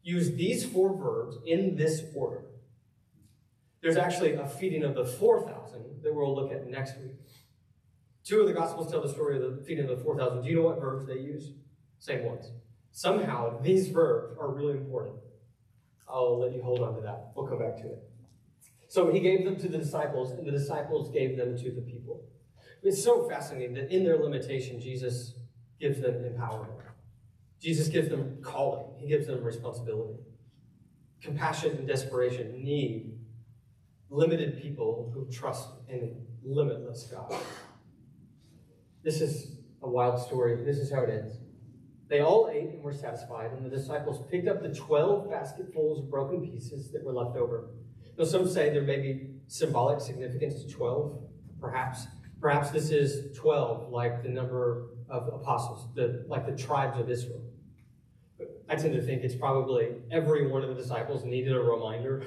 [0.02, 2.44] use these four verbs in this order.
[3.80, 7.14] There's actually a feeding of the 4,000 that we'll look at next week.
[8.24, 10.42] Two of the Gospels tell the story of the feeding of the 4,000.
[10.42, 11.52] Do you know what verbs they use?
[11.98, 12.50] Same ones.
[12.90, 15.16] Somehow, these verbs are really important.
[16.08, 17.32] I'll let you hold on to that.
[17.36, 18.02] We'll come back to it.
[18.88, 22.24] So he gave them to the disciples, and the disciples gave them to the people.
[22.82, 25.34] It's so fascinating that in their limitation, Jesus
[25.78, 26.80] gives them empowerment.
[27.60, 30.18] Jesus gives them calling, he gives them responsibility.
[31.20, 33.18] Compassion and desperation need
[34.10, 37.34] limited people who trust in limitless God.
[39.02, 40.64] This is a wild story.
[40.64, 41.34] This is how it ends.
[42.08, 46.10] They all ate and were satisfied, and the disciples picked up the 12 basketfuls of
[46.10, 47.68] broken pieces that were left over.
[48.24, 51.20] Some say there may be symbolic significance to 12,
[51.60, 52.06] perhaps.
[52.40, 57.42] Perhaps this is 12, like the number of apostles, the, like the tribes of Israel.
[58.68, 62.22] I tend to think it's probably every one of the disciples needed a reminder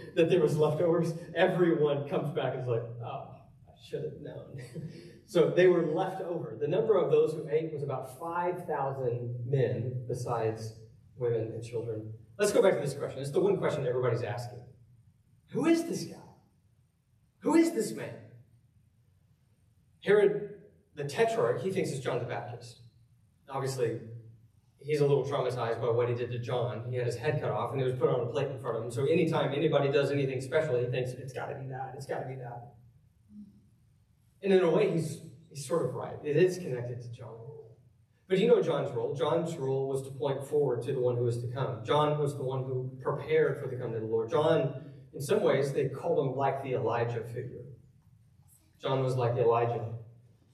[0.14, 1.14] that there was leftovers.
[1.34, 3.28] Everyone comes back and is like, oh,
[3.66, 4.60] I should have known.
[5.26, 6.56] so they were left over.
[6.60, 10.74] The number of those who ate was about 5,000 men, besides
[11.16, 12.12] women and children.
[12.38, 13.20] Let's go back to this question.
[13.20, 14.60] It's the one question everybody's asking.
[15.48, 16.16] Who is this guy?
[17.40, 18.14] Who is this man?
[20.04, 20.54] Herod,
[20.94, 22.80] the tetrarch, he thinks it's John the Baptist.
[23.48, 24.00] Obviously,
[24.80, 26.84] he's a little traumatized by what he did to John.
[26.90, 28.76] He had his head cut off and it was put on a plate in front
[28.76, 28.90] of him.
[28.90, 31.94] So anytime anybody does anything special, he thinks it's got to be that.
[31.96, 32.74] It's got to be that.
[34.42, 36.16] And in a way, he's, he's sort of right.
[36.24, 37.34] It is connected to John.
[38.28, 39.14] But you know John's role.
[39.14, 41.82] John's role was to point forward to the one who was to come.
[41.84, 44.30] John was the one who prepared for the coming of the Lord.
[44.30, 44.74] John
[45.18, 47.64] in some ways, they called him like the Elijah figure.
[48.80, 49.84] John was like Elijah.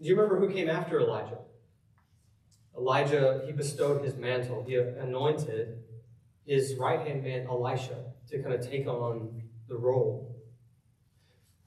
[0.01, 1.37] Do you remember who came after Elijah?
[2.75, 4.65] Elijah, he bestowed his mantle.
[4.67, 5.83] He anointed
[6.47, 10.35] his right hand man, Elisha, to kind of take on the role.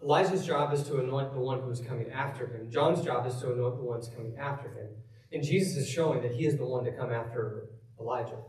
[0.01, 2.71] Elijah's job is to anoint the one who's coming after him.
[2.71, 4.89] John's job is to anoint the ones coming after him.
[5.31, 8.39] And Jesus is showing that he is the one to come after Elijah.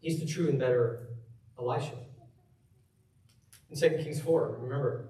[0.00, 1.08] He's the true and better
[1.58, 1.96] Elisha.
[3.72, 5.08] In 2 Kings 4, remember,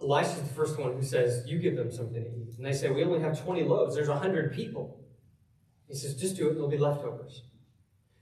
[0.00, 2.56] Elisha's the first one who says, You give them something to eat.
[2.56, 3.94] And they say, We only have 20 loaves.
[3.94, 4.98] There's 100 people.
[5.88, 7.42] He says, Just do it, there'll be leftovers.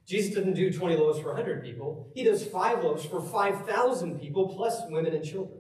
[0.05, 2.11] Jesus doesn't do 20 loaves for 100 people.
[2.15, 5.59] He does five loaves for 5,000 people, plus women and children.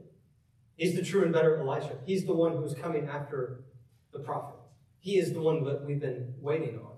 [0.77, 1.99] He's the true and better Elisha.
[2.05, 3.65] He's the one who's coming after
[4.12, 4.57] the prophet.
[5.01, 6.93] He is the one that we've been waiting on.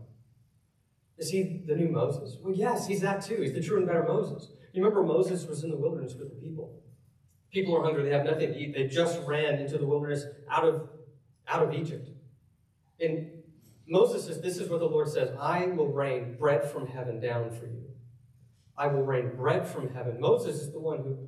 [1.16, 2.36] Is he the new Moses?
[2.42, 3.40] Well, yes, he's that too.
[3.40, 4.50] He's the true and better Moses.
[4.72, 6.82] You remember Moses was in the wilderness with the people.
[7.52, 8.74] People are hungry, they have nothing to eat.
[8.74, 10.88] They just ran into the wilderness out of,
[11.46, 12.08] out of Egypt.
[13.00, 13.30] And
[13.86, 17.50] Moses says, This is what the Lord says I will rain bread from heaven down
[17.50, 17.84] for you.
[18.76, 20.20] I will rain bread from heaven.
[20.20, 21.18] Moses is the one who,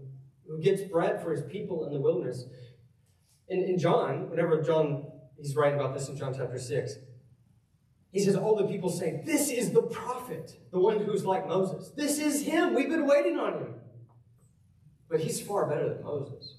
[0.47, 2.45] who gets bread for his people in the wilderness.
[3.49, 5.07] In, in John, whenever John,
[5.37, 6.95] he's writing about this in John chapter 6,
[8.13, 11.91] he says, All the people say, This is the prophet, the one who's like Moses.
[11.97, 12.75] This is him.
[12.75, 13.75] We've been waiting on him.
[15.11, 16.55] But he's far better than Moses.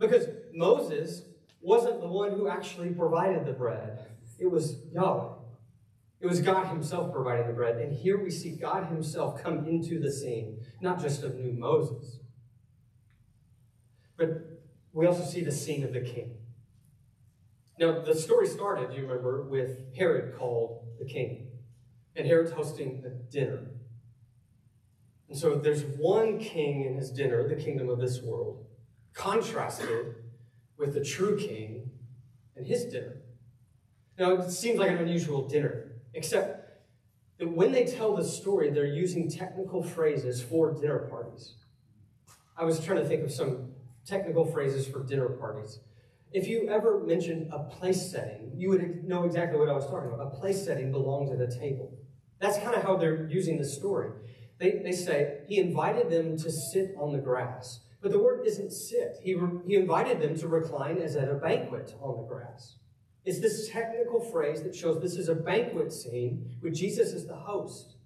[0.00, 1.22] Because Moses
[1.60, 4.06] wasn't the one who actually provided the bread,
[4.38, 5.34] it was Yahweh.
[6.20, 7.76] It was God Himself providing the bread.
[7.76, 12.18] And here we see God Himself come into the scene, not just of new Moses,
[14.16, 14.28] but
[14.92, 16.36] we also see the scene of the king.
[17.78, 21.48] Now, the story started, you remember, with Herod called the king.
[22.14, 23.71] And Herod's hosting a dinner.
[25.32, 28.66] And so there's one king in his dinner, the kingdom of this world,
[29.14, 30.14] contrasted
[30.76, 31.90] with the true king
[32.54, 33.16] and his dinner.
[34.18, 36.82] Now, it seems like an unusual dinner, except
[37.38, 41.54] that when they tell the story, they're using technical phrases for dinner parties.
[42.54, 43.72] I was trying to think of some
[44.04, 45.78] technical phrases for dinner parties.
[46.30, 50.12] If you ever mentioned a place setting, you would know exactly what I was talking
[50.12, 50.26] about.
[50.26, 51.90] A place setting belongs at a table.
[52.38, 54.10] That's kind of how they're using this story.
[54.62, 57.80] They, they say he invited them to sit on the grass.
[58.00, 59.18] But the word isn't sit.
[59.20, 62.76] He, re, he invited them to recline as at a banquet on the grass.
[63.24, 67.34] It's this technical phrase that shows this is a banquet scene with Jesus as the
[67.34, 67.96] host.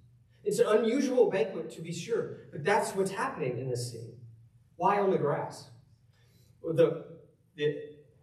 [0.45, 4.14] It's an unusual banquet, to be sure, but that's what's happening in this scene.
[4.77, 5.69] Why on the grass?
[6.62, 7.05] The,
[7.57, 7.77] the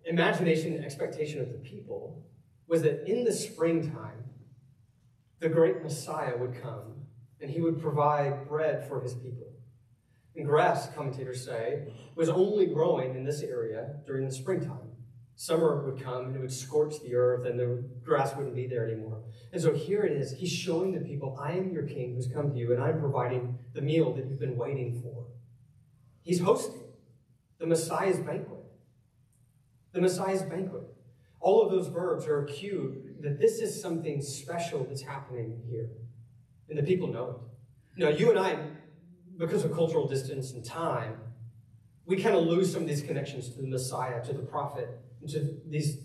[0.05, 2.23] imagination and expectation of the people
[2.67, 4.23] was that in the springtime,
[5.39, 7.02] the great Messiah would come
[7.43, 9.51] and he would provide bread for his people.
[10.35, 14.93] And grass, commentators say, was only growing in this area during the springtime.
[15.35, 18.87] Summer would come and it would scorch the earth and the grass wouldn't be there
[18.87, 19.21] anymore.
[19.51, 20.31] And so here it is.
[20.31, 23.59] He's showing the people, I am your king who's come to you and I'm providing
[23.73, 25.25] the meal that you've been waiting for.
[26.21, 26.83] He's hosting
[27.59, 28.63] the Messiah's banquet.
[29.91, 30.83] The Messiah's banquet.
[31.41, 35.89] All of those verbs are a cue that this is something special that's happening here.
[36.73, 37.29] And the people know
[37.95, 38.01] it.
[38.01, 38.57] Know, you and I,
[39.37, 41.19] because of cultural distance and time,
[42.07, 44.89] we kind of lose some of these connections to the Messiah, to the prophet,
[45.21, 45.99] and to these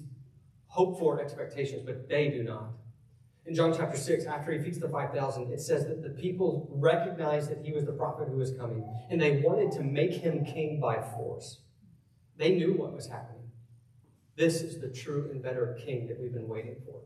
[0.66, 2.72] hoped for expectations, but they do not.
[3.46, 7.50] In John chapter 6, after he feeds the 5,000, it says that the people recognized
[7.50, 10.81] that he was the prophet who was coming, and they wanted to make him king
[10.83, 11.62] by force.
[12.37, 13.50] They knew what was happening.
[14.37, 17.00] This is the true and better king that we've been waiting for.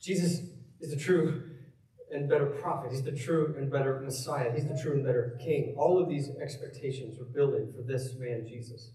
[0.00, 0.40] Jesus
[0.80, 1.42] is the true
[2.12, 2.90] and better prophet.
[2.90, 4.52] He's the true and better Messiah.
[4.52, 5.74] He's the true and better king.
[5.76, 8.90] All of these expectations were building for this man, Jesus.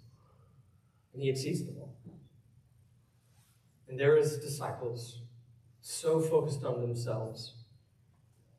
[1.13, 1.95] And he had exceeds them all.
[3.87, 5.19] And there is disciples
[5.81, 7.53] so focused on themselves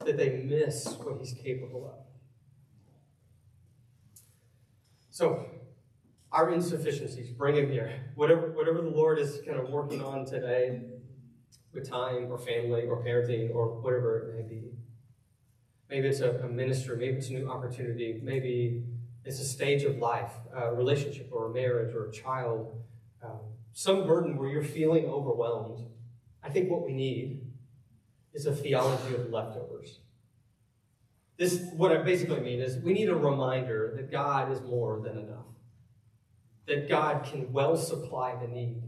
[0.04, 2.04] that they miss what he's capable of.
[5.10, 5.46] So,
[6.30, 7.92] our insufficiencies, bring him here.
[8.16, 10.82] Whatever, whatever the Lord is kind of working on today,
[11.74, 14.70] with time or family or parenting or whatever it may be.
[15.90, 18.84] Maybe it's a, a ministry, maybe it's a new opportunity, maybe
[19.24, 22.74] it's a stage of life, a relationship or a marriage or a child,
[23.22, 23.40] um,
[23.72, 25.86] some burden where you're feeling overwhelmed.
[26.42, 27.42] I think what we need
[28.32, 30.00] is a theology of leftovers.
[31.36, 35.18] This, what I basically mean is we need a reminder that God is more than
[35.18, 35.46] enough,
[36.66, 38.82] that God can well supply the need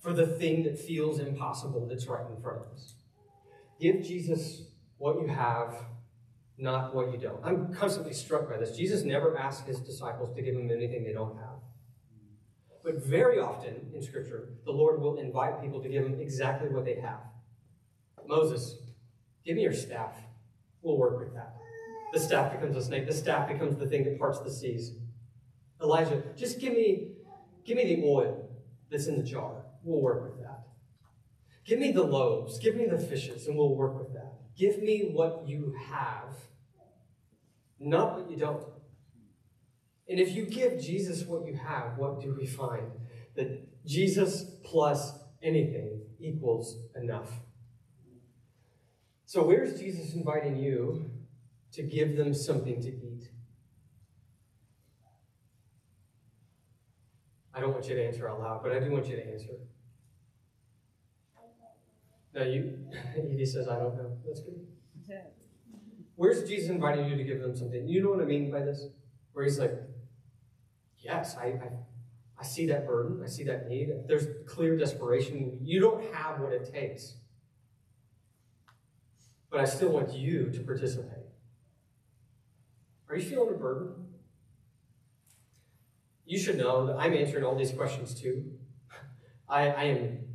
[0.00, 2.94] for the thing that feels impossible that's right in front of us.
[3.80, 4.62] Give Jesus
[4.98, 5.74] what you have,
[6.58, 7.44] not what you don't.
[7.44, 8.76] I'm constantly struck by this.
[8.76, 11.56] Jesus never asked his disciples to give him anything they don't have.
[12.82, 16.84] But very often in Scripture, the Lord will invite people to give him exactly what
[16.84, 17.20] they have.
[18.26, 18.76] Moses,
[19.44, 20.14] give me your staff.
[20.82, 21.56] We'll work with that.
[22.12, 23.06] The staff becomes a snake.
[23.06, 24.92] The staff becomes the thing that parts the seas.
[25.82, 27.08] Elijah, just give me,
[27.64, 28.48] give me the oil
[28.90, 29.65] that's in the jar.
[29.86, 30.64] We'll work with that.
[31.64, 32.58] Give me the loaves.
[32.58, 34.34] Give me the fishes, and we'll work with that.
[34.56, 36.34] Give me what you have,
[37.78, 38.64] not what you don't.
[40.08, 42.90] And if you give Jesus what you have, what do we find?
[43.36, 47.30] That Jesus plus anything equals enough.
[49.26, 51.10] So, where's Jesus inviting you
[51.72, 53.28] to give them something to eat?
[57.54, 59.54] I don't want you to answer out loud, but I do want you to answer.
[62.36, 62.78] No, you,
[63.16, 64.18] Edie says, I don't know.
[64.26, 64.60] That's good.
[66.16, 67.88] Where's Jesus inviting you to give them something?
[67.88, 68.86] You know what I mean by this?
[69.32, 69.72] Where he's like,
[70.98, 71.70] yes, I, I,
[72.38, 73.22] I see that burden.
[73.24, 73.88] I see that need.
[74.06, 75.58] There's clear desperation.
[75.62, 77.16] You don't have what it takes.
[79.50, 81.24] But I still want you to participate.
[83.08, 83.92] Are you feeling a burden?
[86.26, 88.44] You should know that I'm answering all these questions too.
[89.48, 90.25] I, I am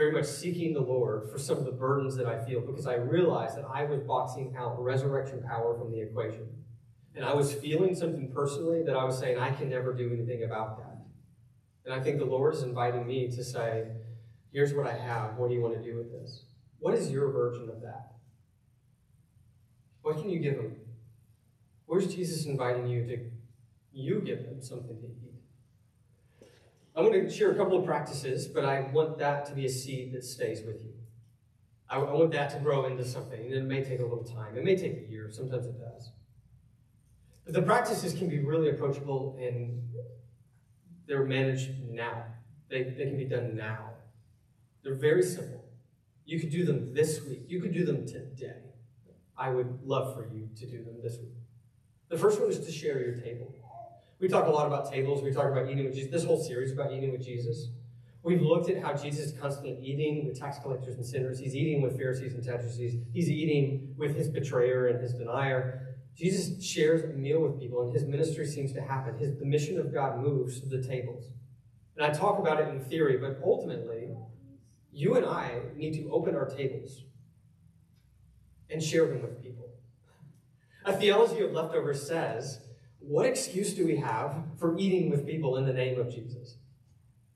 [0.00, 2.94] very much seeking the Lord for some of the burdens that I feel because I
[2.94, 6.48] realized that I was boxing out resurrection power from the equation.
[7.14, 10.44] And I was feeling something personally that I was saying, I can never do anything
[10.44, 11.04] about that.
[11.84, 13.88] And I think the Lord is inviting me to say,
[14.54, 15.36] here's what I have.
[15.36, 16.44] What do you want to do with this?
[16.78, 18.12] What is your version of that?
[20.00, 20.76] What can you give him?
[21.84, 23.18] Where's Jesus inviting you to
[23.92, 25.29] you give him something to eat?
[26.96, 29.68] I'm going to share a couple of practices, but I want that to be a
[29.68, 30.92] seed that stays with you.
[31.88, 34.56] I, I want that to grow into something, and it may take a little time.
[34.56, 35.28] It may take a year.
[35.30, 36.10] Sometimes it does.
[37.44, 39.82] But the practices can be really approachable, and
[41.06, 42.24] they're managed now.
[42.68, 43.90] They, they can be done now.
[44.82, 45.64] They're very simple.
[46.24, 47.44] You could do them this week.
[47.48, 48.62] You could do them today.
[49.36, 51.34] I would love for you to do them this week.
[52.08, 53.54] The first one is to share your table.
[54.20, 55.22] We talk a lot about tables.
[55.22, 56.12] We talk about eating with Jesus.
[56.12, 57.68] This whole series about eating with Jesus.
[58.22, 61.38] We've looked at how Jesus is constantly eating with tax collectors and sinners.
[61.38, 62.96] He's eating with Pharisees and Sadducees.
[63.14, 65.96] He's eating with his betrayer and his denier.
[66.14, 69.16] Jesus shares a meal with people, and his ministry seems to happen.
[69.16, 71.30] His, the mission of God moves to the tables.
[71.96, 74.10] And I talk about it in theory, but ultimately,
[74.92, 77.04] you and I need to open our tables
[78.68, 79.70] and share them with people.
[80.84, 82.60] A theology of leftovers says
[83.00, 86.56] what excuse do we have for eating with people in the name of Jesus?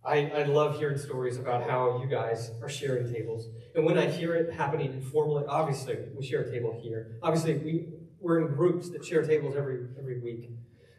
[0.04, 3.48] I, I love hearing stories about how you guys are sharing tables.
[3.74, 7.16] And when I hear it happening informally, obviously we share a table here.
[7.22, 7.88] Obviously we,
[8.20, 10.50] we're in groups that share tables every, every week.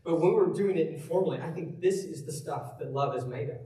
[0.03, 3.26] But when we're doing it informally, I think this is the stuff that love is
[3.26, 3.57] made of,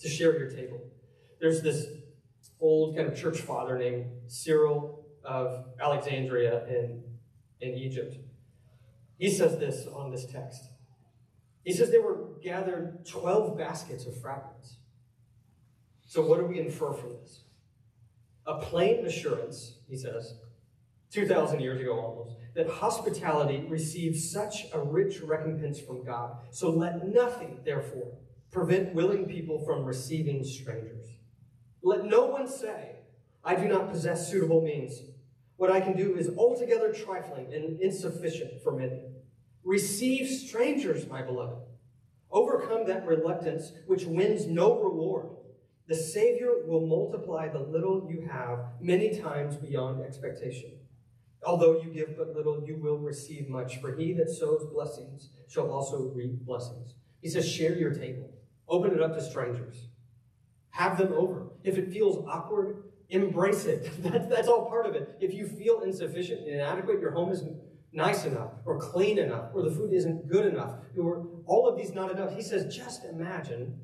[0.00, 0.80] to share your table.
[1.38, 1.86] There's this
[2.60, 7.02] old kind of church father named Cyril of Alexandria in,
[7.60, 8.16] in Egypt.
[9.22, 10.64] He says this on this text.
[11.62, 14.78] He says there were gathered 12 baskets of fragments.
[16.08, 17.44] So, what do we infer from this?
[18.48, 20.34] A plain assurance, he says,
[21.12, 26.38] 2,000 years ago almost, that hospitality receives such a rich recompense from God.
[26.50, 28.18] So, let nothing, therefore,
[28.50, 31.06] prevent willing people from receiving strangers.
[31.80, 32.96] Let no one say,
[33.44, 35.00] I do not possess suitable means.
[35.62, 38.98] What I can do is altogether trifling and insufficient for many.
[39.62, 41.62] Receive strangers, my beloved.
[42.32, 45.28] Overcome that reluctance which wins no reward.
[45.86, 50.80] The Savior will multiply the little you have many times beyond expectation.
[51.46, 55.70] Although you give but little, you will receive much, for he that sows blessings shall
[55.70, 56.94] also reap blessings.
[57.20, 58.30] He says, share your table.
[58.68, 59.86] Open it up to strangers.
[60.70, 61.50] Have them over.
[61.62, 62.82] If it feels awkward,
[63.12, 63.90] embrace it.
[64.02, 65.16] That's, all part of it.
[65.20, 67.56] If you feel insufficient inadequate, your home isn't
[67.92, 71.92] nice enough or clean enough or the food isn't good enough or all of these
[71.92, 72.34] not enough.
[72.34, 73.78] He says, just imagine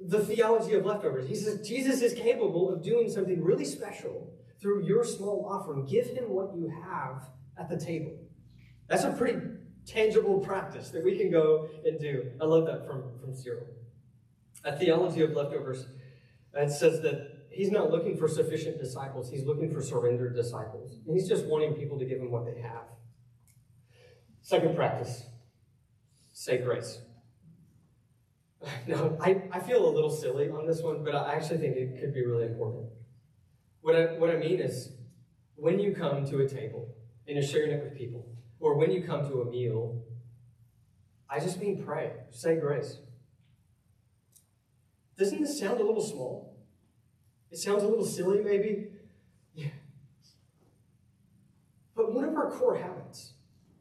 [0.00, 1.28] the theology of leftovers.
[1.28, 5.84] He says, Jesus is capable of doing something really special through your small offering.
[5.84, 8.12] Give him what you have at the table.
[8.86, 9.40] That's a pretty
[9.86, 12.30] tangible practice that we can go and do.
[12.40, 13.66] I love that from, from Cyril.
[14.64, 15.86] A theology of leftovers.
[16.54, 20.98] It says that he's not looking for sufficient disciples, he's looking for surrendered disciples.
[21.06, 22.84] And he's just wanting people to give him what they have.
[24.42, 25.24] Second practice
[26.32, 27.00] say grace.
[28.86, 32.00] Now, I, I feel a little silly on this one, but I actually think it
[32.00, 32.86] could be really important.
[33.82, 34.92] What I, what I mean is,
[35.56, 36.94] when you come to a table
[37.26, 38.26] and you're sharing it with people,
[38.60, 40.02] or when you come to a meal,
[41.28, 42.98] I just mean pray, say grace.
[45.18, 46.53] Doesn't this sound a little small?
[47.54, 48.88] It sounds a little silly, maybe.
[49.54, 49.68] Yeah.
[51.94, 53.34] But one of our core habits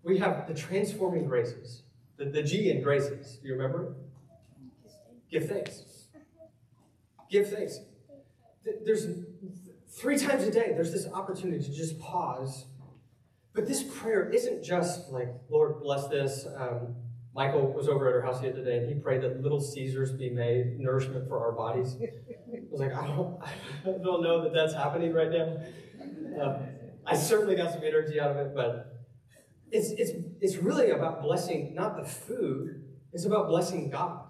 [0.04, 1.82] we have the transforming graces,
[2.18, 3.38] the, the G in graces.
[3.38, 3.96] Do you remember?
[5.32, 6.06] Give thanks.
[7.32, 7.80] Give thanks.
[8.86, 9.08] There's
[9.90, 12.66] three times a day, there's this opportunity to just pause.
[13.56, 16.46] But this prayer isn't just like, Lord, bless this.
[16.56, 16.94] Um,
[17.34, 20.12] Michael was over at our house the other day and he prayed that Little Caesars
[20.12, 21.98] be made, nourishment for our bodies.
[22.54, 23.52] I was like, I don't, I
[24.04, 25.58] don't know that that's happening right now.
[26.42, 26.60] Uh,
[27.06, 29.08] I certainly got some energy out of it, but
[29.72, 34.22] it's, it's, it's really about blessing not the food, it's about blessing God.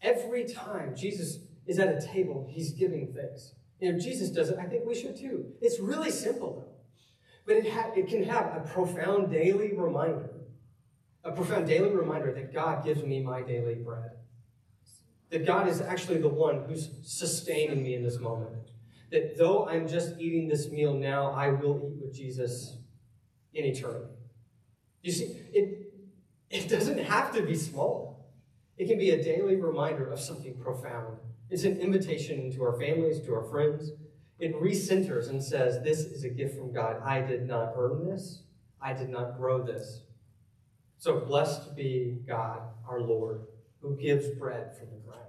[0.00, 3.54] Every time Jesus is at a table, he's giving thanks.
[3.80, 5.46] And if Jesus does it, I think we should too.
[5.60, 6.72] It's really simple though.
[7.46, 10.30] But it, ha- it can have a profound daily reminder,
[11.24, 14.12] a profound daily reminder that God gives me my daily bread.
[15.32, 18.70] That God is actually the one who's sustaining me in this moment.
[19.10, 22.76] That though I'm just eating this meal now, I will eat with Jesus
[23.54, 24.12] in eternity.
[25.00, 25.94] You see, it,
[26.50, 28.30] it doesn't have to be small.
[28.76, 31.16] It can be a daily reminder of something profound.
[31.48, 33.90] It's an invitation to our families, to our friends.
[34.38, 36.96] It recenters and says, This is a gift from God.
[37.02, 38.42] I did not earn this,
[38.82, 40.02] I did not grow this.
[40.98, 43.46] So blessed be God, our Lord,
[43.82, 45.22] who gives bread from the ground.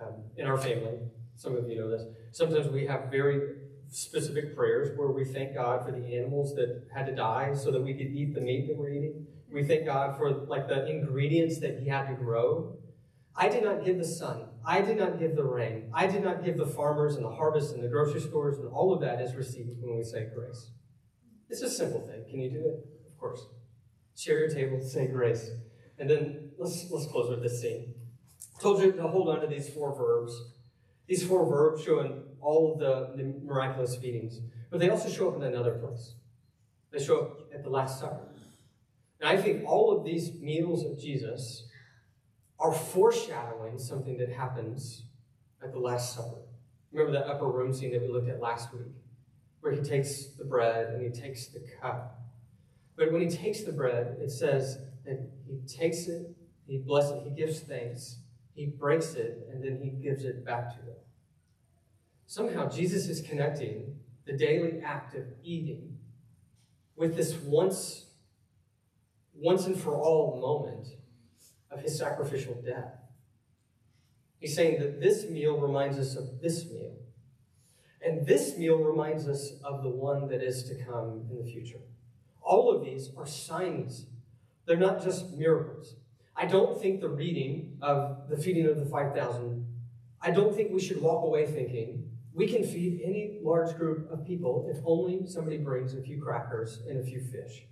[0.00, 0.98] Um, in our family,
[1.36, 2.02] some of you know this,
[2.32, 3.56] sometimes we have very
[3.90, 7.82] specific prayers where we thank God for the animals that had to die so that
[7.82, 9.26] we could eat the meat that we're eating.
[9.52, 12.78] We thank God for like the ingredients that He had to grow.
[13.36, 14.46] I did not give the sun.
[14.64, 15.90] I did not give the rain.
[15.92, 18.92] I did not give the farmers and the harvest and the grocery stores, and all
[18.92, 20.70] of that is received when we say grace.
[21.48, 22.24] It's a simple thing.
[22.30, 22.84] Can you do it?
[23.06, 23.44] Of course.
[24.16, 25.50] Share your table, say grace.
[25.98, 27.94] And then let's let's close with this scene.
[28.60, 30.32] Told you to hold on to these four verbs.
[31.06, 34.40] These four verbs showing all of the, the miraculous feedings,
[34.70, 36.14] but they also show up in another place.
[36.92, 38.28] They show up at the Last Supper.
[39.20, 41.66] And I think all of these meals of Jesus
[42.58, 45.04] are foreshadowing something that happens
[45.62, 46.42] at the Last Supper.
[46.92, 48.92] Remember that upper room scene that we looked at last week,
[49.60, 52.20] where he takes the bread and he takes the cup.
[52.96, 56.36] But when he takes the bread, it says that he takes it,
[56.70, 58.18] he blesses he gives thanks,
[58.54, 60.94] he breaks it, and then he gives it back to them.
[62.28, 65.98] Somehow, Jesus is connecting the daily act of eating
[66.94, 68.06] with this once,
[69.34, 70.86] once and for all moment
[71.72, 72.94] of his sacrificial death.
[74.38, 76.94] He's saying that this meal reminds us of this meal.
[78.00, 81.80] And this meal reminds us of the one that is to come in the future.
[82.40, 84.06] All of these are signs,
[84.66, 85.96] they're not just miracles.
[86.36, 89.66] I don't think the reading of the feeding of the 5,000,
[90.22, 94.24] I don't think we should walk away thinking we can feed any large group of
[94.24, 97.64] people if only somebody brings a few crackers and a few fish.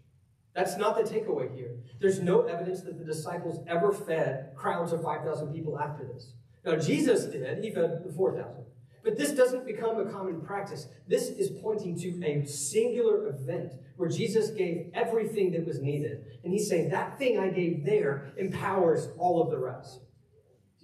[0.55, 1.77] That's not the takeaway here.
[2.01, 6.33] There's no evidence that the disciples ever fed crowds of 5,000 people after this.
[6.65, 8.65] Now, Jesus did, he fed the 4,000.
[9.09, 10.87] But this doesn't become a common practice.
[11.07, 16.27] This is pointing to a singular event where Jesus gave everything that was needed.
[16.45, 20.01] And he's saying, that thing I gave there empowers all of the rest.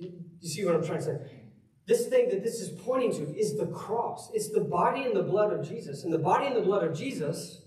[0.00, 0.08] Do
[0.40, 1.18] you see what I'm trying to say?
[1.86, 4.30] This thing that this is pointing to is the cross.
[4.32, 6.04] It's the body and the blood of Jesus.
[6.04, 7.60] And the body and the blood of Jesus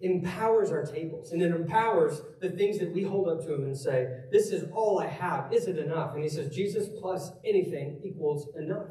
[0.00, 3.76] empowers our tables and it empowers the things that we hold up to him and
[3.76, 5.52] say, This is all I have.
[5.52, 6.14] Is it enough?
[6.14, 8.90] And he says, Jesus plus anything equals enough.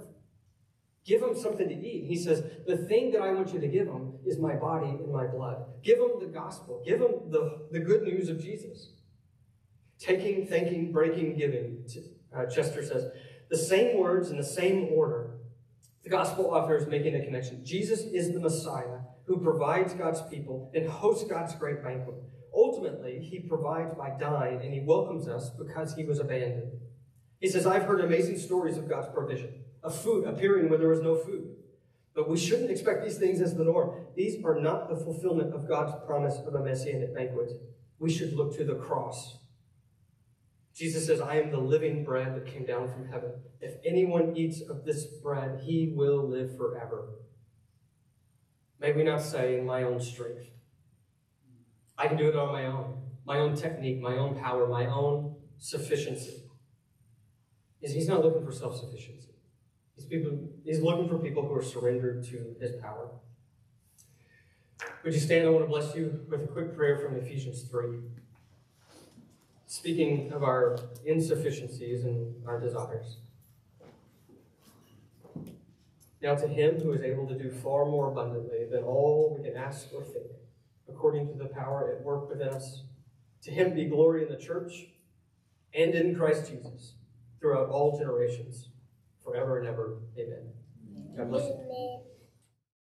[1.06, 2.06] Give him something to eat.
[2.08, 5.12] He says, The thing that I want you to give him is my body and
[5.12, 5.66] my blood.
[5.84, 6.82] Give him the gospel.
[6.86, 8.92] Give him the, the good news of Jesus.
[10.00, 11.86] Taking, thanking, breaking, giving.
[12.36, 13.06] Uh, Chester says,
[13.50, 15.36] the same words in the same order.
[16.04, 17.64] The gospel author is making a connection.
[17.64, 22.16] Jesus is the Messiah who provides God's people and hosts God's great banquet.
[22.54, 26.72] Ultimately, he provides by dying and he welcomes us because he was abandoned.
[27.40, 29.54] He says, I've heard amazing stories of God's provision,
[29.84, 31.56] of food appearing where there was no food.
[32.16, 34.06] But we shouldn't expect these things as the norm.
[34.16, 37.50] These are not the fulfillment of God's promise of a messianic banquet.
[38.00, 39.38] We should look to the cross.
[40.76, 43.32] Jesus says, I am the living bread that came down from heaven.
[43.62, 47.10] If anyone eats of this bread, he will live forever.
[48.80, 50.46] May we not say in my own strength.
[51.98, 55.36] I can do it on my own, my own technique, my own power, my own
[55.58, 56.44] sufficiency.
[57.80, 59.33] He's not looking for self sufficiency.
[59.96, 63.10] He's, people, he's looking for people who are surrendered to his power.
[65.04, 65.46] Would you stand?
[65.46, 68.00] I want to bless you with a quick prayer from Ephesians 3.
[69.66, 73.18] Speaking of our insufficiencies and our desires.
[76.22, 79.58] Now, to him who is able to do far more abundantly than all we can
[79.58, 80.28] ask or think,
[80.88, 82.84] according to the power at work within us.
[83.44, 84.86] To him be glory in the church
[85.74, 86.94] and in Christ Jesus
[87.42, 88.70] throughout all generations,
[89.24, 90.00] forever and ever.
[90.18, 90.52] Amen.
[91.18, 91.93] God bless you.